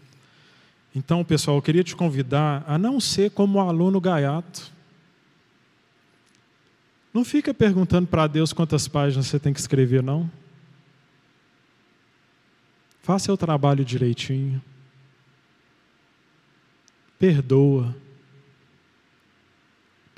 [0.93, 4.77] Então, pessoal, eu queria te convidar a não ser como o aluno gaiato
[7.17, 10.29] não fica perguntando para Deus quantas páginas você tem que escrever, não.
[13.01, 14.61] Faça o trabalho direitinho.
[17.17, 17.95] Perdoa.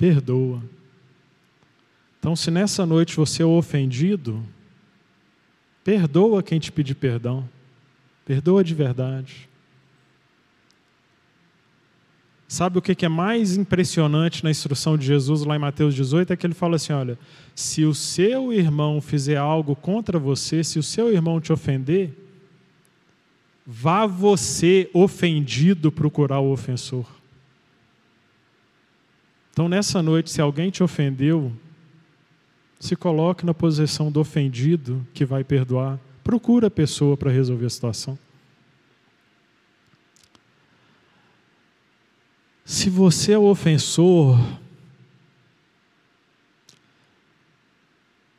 [0.00, 0.62] Perdoa.
[2.18, 4.42] Então, se nessa noite você é ofendido,
[5.84, 7.46] perdoa quem te pedir perdão.
[8.24, 9.46] Perdoa de verdade.
[12.48, 16.32] Sabe o que é mais impressionante na instrução de Jesus lá em Mateus 18?
[16.32, 17.18] É que ele fala assim: olha,
[17.54, 22.16] se o seu irmão fizer algo contra você, se o seu irmão te ofender,
[23.66, 27.19] vá você ofendido procurar o ofensor.
[29.60, 31.52] Então, nessa noite, se alguém te ofendeu,
[32.78, 36.00] se coloque na posição do ofendido que vai perdoar.
[36.24, 38.18] Procura a pessoa para resolver a situação.
[42.64, 44.40] Se você é o ofensor,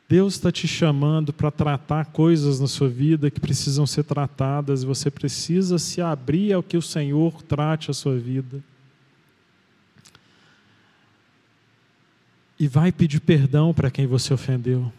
[0.09, 5.11] Deus está te chamando para tratar coisas na sua vida que precisam ser tratadas, você
[5.11, 8.63] precisa se abrir ao que o Senhor trate a sua vida.
[12.61, 14.93] E vai pedir perdão para quem você ofendeu.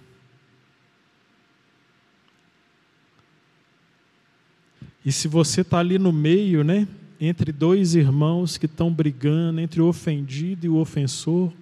[5.03, 6.87] E se você está ali no meio, né?
[7.25, 11.53] entre dois irmãos que estão brigando, entre o ofendido e o ofensor.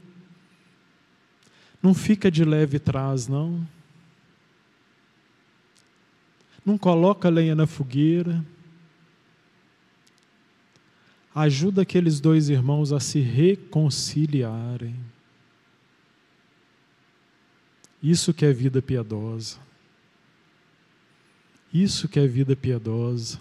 [1.82, 3.68] Não fica de leve trás, não.
[6.64, 8.42] Não coloca lenha na fogueira.
[11.34, 14.96] Ajuda aqueles dois irmãos a se reconciliarem.
[18.02, 19.58] Isso que é vida piedosa.
[21.72, 23.38] Isso que é vida piedosa.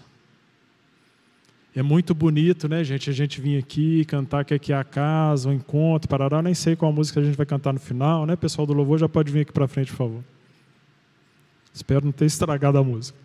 [1.74, 3.08] É muito bonito, né, gente?
[3.08, 6.42] A gente vir aqui cantar que aqui é a casa, o um encontro, parará.
[6.42, 8.34] Nem sei qual música a gente vai cantar no final, né?
[8.36, 10.24] Pessoal do louvor já pode vir aqui para frente, por favor.
[11.72, 13.16] Espero não ter estragado a música.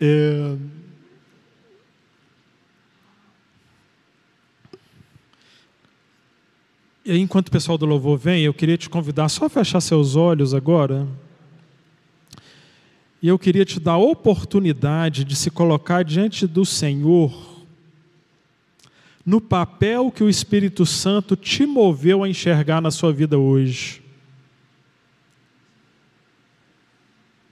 [0.00, 0.56] É...
[7.04, 9.80] E aí, enquanto o pessoal do louvor vem, eu queria te convidar só a fechar
[9.80, 11.06] seus olhos agora.
[13.20, 17.54] E eu queria te dar a oportunidade de se colocar diante do Senhor
[19.24, 24.02] no papel que o Espírito Santo te moveu a enxergar na sua vida hoje.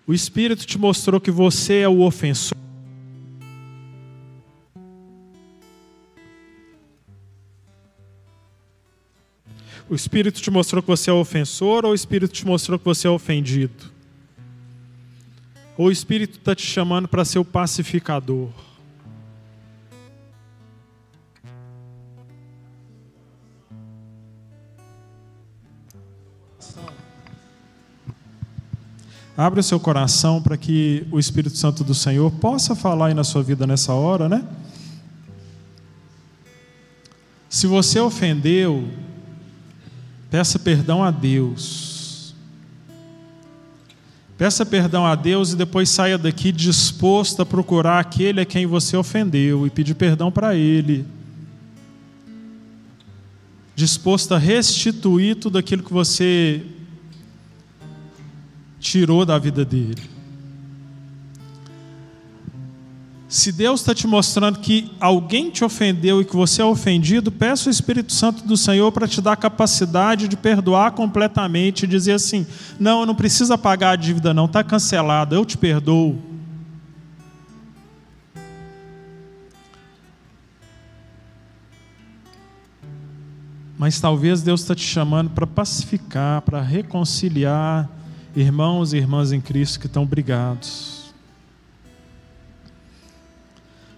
[0.07, 2.62] O Espírito te mostrou que você é o ofensor.
[9.93, 13.07] O Espírito te mostrou que você é ofensor ou o Espírito te mostrou que você
[13.07, 13.93] é ofendido?
[15.77, 18.49] Ou o Espírito está te chamando para ser o pacificador?
[29.37, 33.25] Abre o seu coração para que o Espírito Santo do Senhor possa falar aí na
[33.25, 34.43] sua vida nessa hora, né?
[37.51, 38.89] Se você ofendeu,
[40.33, 42.35] peça perdão a Deus.
[44.39, 48.97] Peça perdão a Deus e depois saia daqui disposto a procurar aquele a quem você
[48.97, 51.05] ofendeu e pedir perdão para ele.
[53.77, 56.65] Disposto a restituir tudo aquilo que você
[58.81, 60.03] tirou da vida dele.
[63.33, 67.71] Se Deus está te mostrando que alguém te ofendeu e que você é ofendido, peça
[67.71, 72.13] o Espírito Santo do Senhor para te dar a capacidade de perdoar completamente e dizer
[72.13, 72.47] assim:
[72.79, 76.21] não, não precisa pagar a dívida, não, está cancelada, eu te perdoo.
[83.79, 87.89] Mas talvez Deus está te chamando para pacificar, para reconciliar
[88.37, 90.92] irmãos e irmãs em Cristo que estão brigados.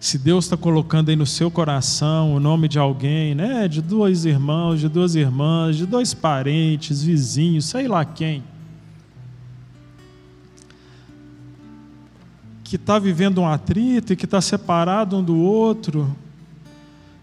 [0.04, 4.26] Se Deus está colocando aí no seu coração o nome de alguém, né, de dois
[4.26, 8.44] irmãos, de duas irmãs, de dois parentes, vizinhos, sei lá quem,
[12.62, 16.14] que está vivendo um atrito e que está separado um do outro,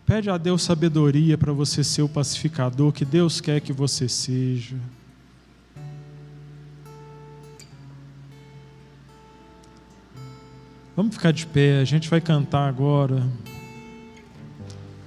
[0.04, 4.76] pede a Deus sabedoria para você ser o pacificador que Deus quer que você seja.
[11.02, 13.24] Vamos ficar de pé, a gente vai cantar agora.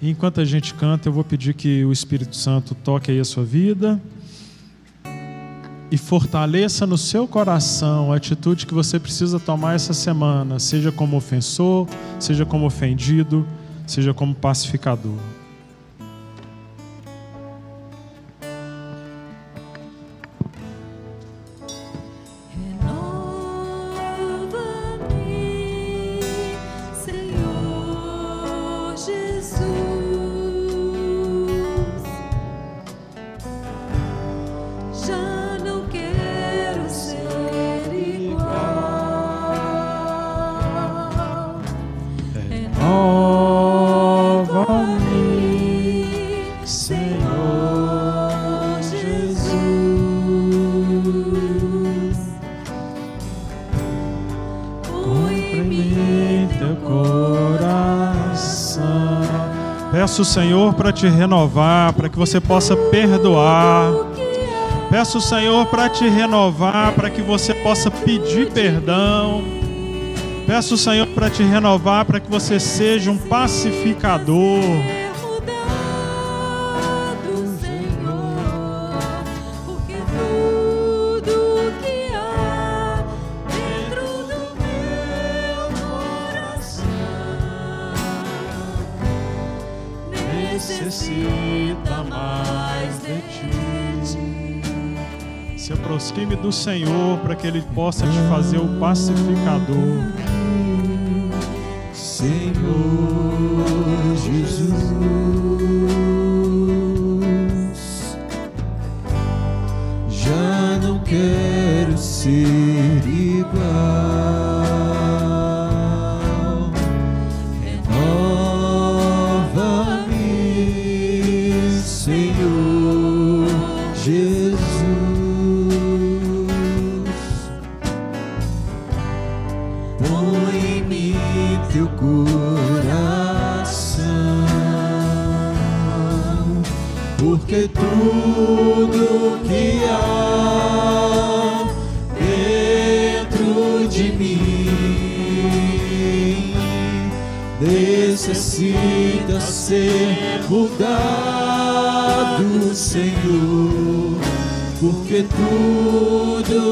[0.02, 3.24] E enquanto a gente canta, eu vou pedir que o Espírito Santo toque aí a
[3.24, 4.02] sua vida
[5.92, 11.16] e fortaleça no seu coração a atitude que você precisa tomar essa semana, seja como
[11.16, 11.86] ofensor,
[12.18, 13.46] seja como ofendido,
[13.86, 15.20] seja como pacificador.
[60.14, 63.90] Peço Senhor para te renovar, para que você possa perdoar.
[64.88, 69.42] Peço o Senhor para te renovar, para que você possa pedir perdão.
[70.46, 74.60] Peço o Senhor para te renovar, para que você seja um pacificador.
[96.54, 100.23] Senhor para que Ele possa te fazer o pacificador.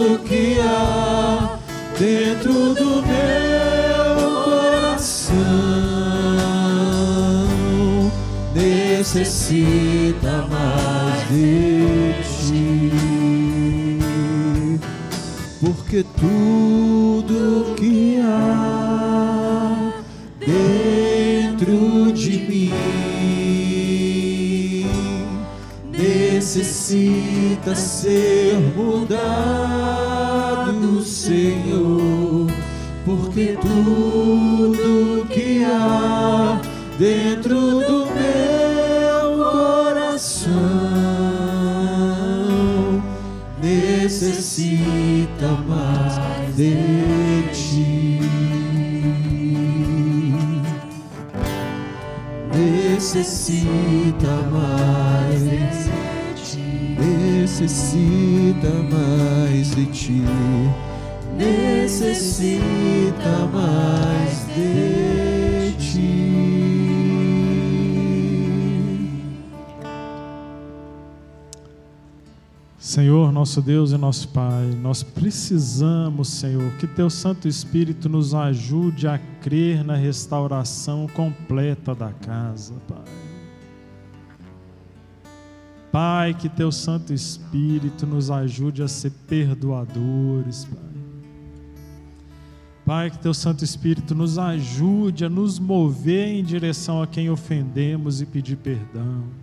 [0.03, 1.59] Tudo que há
[1.99, 5.33] dentro do meu coração.
[8.55, 10.47] Necessita
[11.31, 12.91] de ti,
[15.61, 19.93] porque tudo que há
[20.41, 22.73] dentro de mim
[26.43, 29.62] necessita ser mudado,
[36.99, 40.53] dentro do meu coração
[44.13, 48.21] necessita mais de ti.
[52.55, 55.59] Necessita mais de
[56.45, 56.97] ti.
[57.01, 60.23] Necessita mais de ti.
[61.37, 63.02] Necessita
[73.43, 79.19] nosso Deus e nosso Pai, nós precisamos, Senhor, que Teu Santo Espírito nos ajude a
[79.19, 83.03] crer na restauração completa da casa, Pai.
[85.91, 91.03] Pai, que Teu Santo Espírito nos ajude a ser perdoadores, Pai.
[92.87, 98.21] Pai, que Teu Santo Espírito nos ajude a nos mover em direção a quem ofendemos
[98.21, 99.42] e pedir perdão.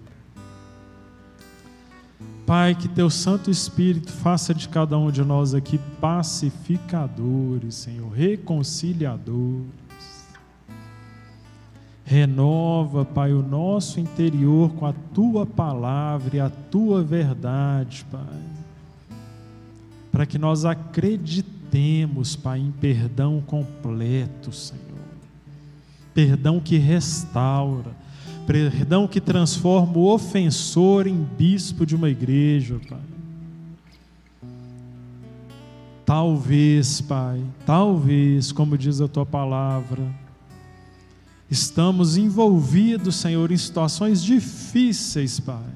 [2.49, 9.69] Pai, que teu Santo Espírito faça de cada um de nós aqui pacificadores, Senhor, reconciliadores.
[12.03, 18.41] Renova, Pai, o nosso interior com a tua palavra e a tua verdade, Pai.
[20.11, 24.81] Para que nós acreditemos, Pai, em perdão completo, Senhor.
[26.15, 28.08] Perdão que restaura
[28.49, 32.97] perdão que transforma o ofensor em bispo de uma igreja, Pai.
[36.03, 40.03] Talvez, Pai, talvez, como diz a tua palavra,
[41.47, 45.69] estamos envolvidos, Senhor, em situações difíceis, Pai.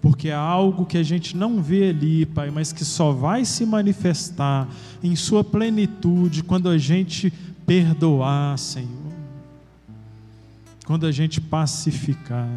[0.00, 3.66] Porque é algo que a gente não vê ali, Pai, mas que só vai se
[3.66, 4.66] manifestar
[5.04, 7.30] em sua plenitude quando a gente
[7.66, 9.05] perdoar, Senhor
[10.86, 12.48] quando a gente pacificar.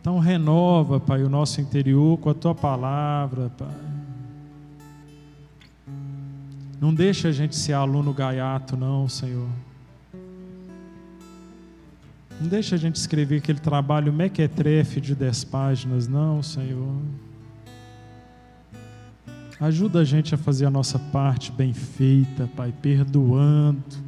[0.00, 3.68] Então renova, Pai, o nosso interior com a tua palavra, Pai.
[6.80, 9.48] Não deixa a gente ser aluno gaiato, não, Senhor.
[12.40, 16.96] Não deixa a gente escrever aquele trabalho mequetrefe de dez páginas, não, Senhor.
[19.60, 24.07] Ajuda a gente a fazer a nossa parte bem feita, Pai, perdoando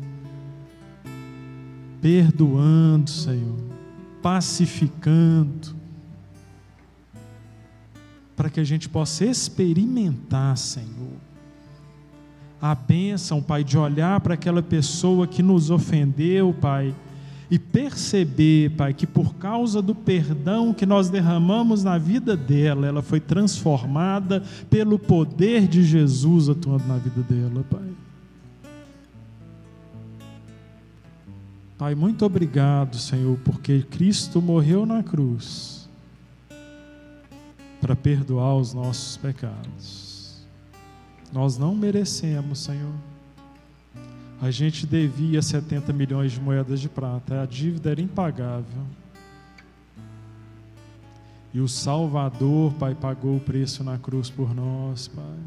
[2.00, 3.58] perdoando, Senhor,
[4.22, 5.74] pacificando,
[8.34, 11.18] para que a gente possa experimentar, Senhor,
[12.60, 16.94] a bênção, Pai, de olhar para aquela pessoa que nos ofendeu, Pai,
[17.50, 23.02] e perceber, Pai, que por causa do perdão que nós derramamos na vida dela, ela
[23.02, 27.89] foi transformada pelo poder de Jesus atuando na vida dela, Pai.
[31.80, 35.88] Pai, muito obrigado, Senhor, porque Cristo morreu na cruz
[37.80, 40.44] para perdoar os nossos pecados.
[41.32, 42.92] Nós não merecemos, Senhor.
[44.42, 48.82] A gente devia 70 milhões de moedas de prata, a dívida era impagável.
[51.54, 55.38] E o Salvador, Pai, pagou o preço na cruz por nós, Pai.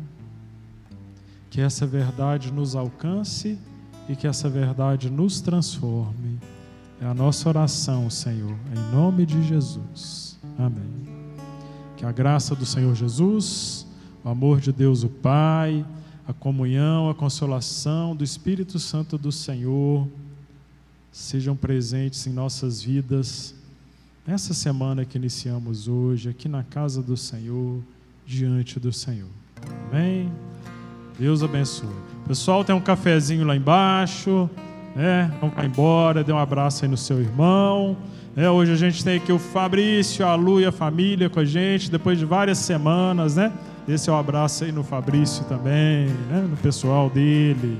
[1.52, 3.60] Que essa verdade nos alcance
[4.08, 6.40] e que essa verdade nos transforme.
[7.02, 10.40] É a nossa oração, Senhor, em nome de Jesus.
[10.58, 11.08] Amém.
[11.98, 13.86] Que a graça do Senhor Jesus,
[14.24, 15.86] o amor de Deus o Pai,
[16.28, 20.08] a comunhão, a consolação do Espírito Santo do Senhor
[21.12, 23.54] sejam presentes em nossas vidas
[24.26, 27.82] nessa semana que iniciamos hoje, aqui na casa do Senhor,
[28.26, 29.30] diante do Senhor.
[29.92, 30.32] Amém.
[31.20, 32.13] Deus abençoe.
[32.28, 34.50] Pessoal, tem um cafezinho lá embaixo.
[34.96, 35.32] Né?
[35.42, 37.98] Vamos embora, dê um abraço aí no seu irmão.
[38.36, 41.46] É, hoje a gente tem aqui o Fabrício, a Lu e a família com a
[41.46, 43.52] gente, depois de várias semanas, né?
[43.88, 46.48] Esse é o um abraço aí no Fabrício também, né?
[46.50, 47.78] no pessoal dele.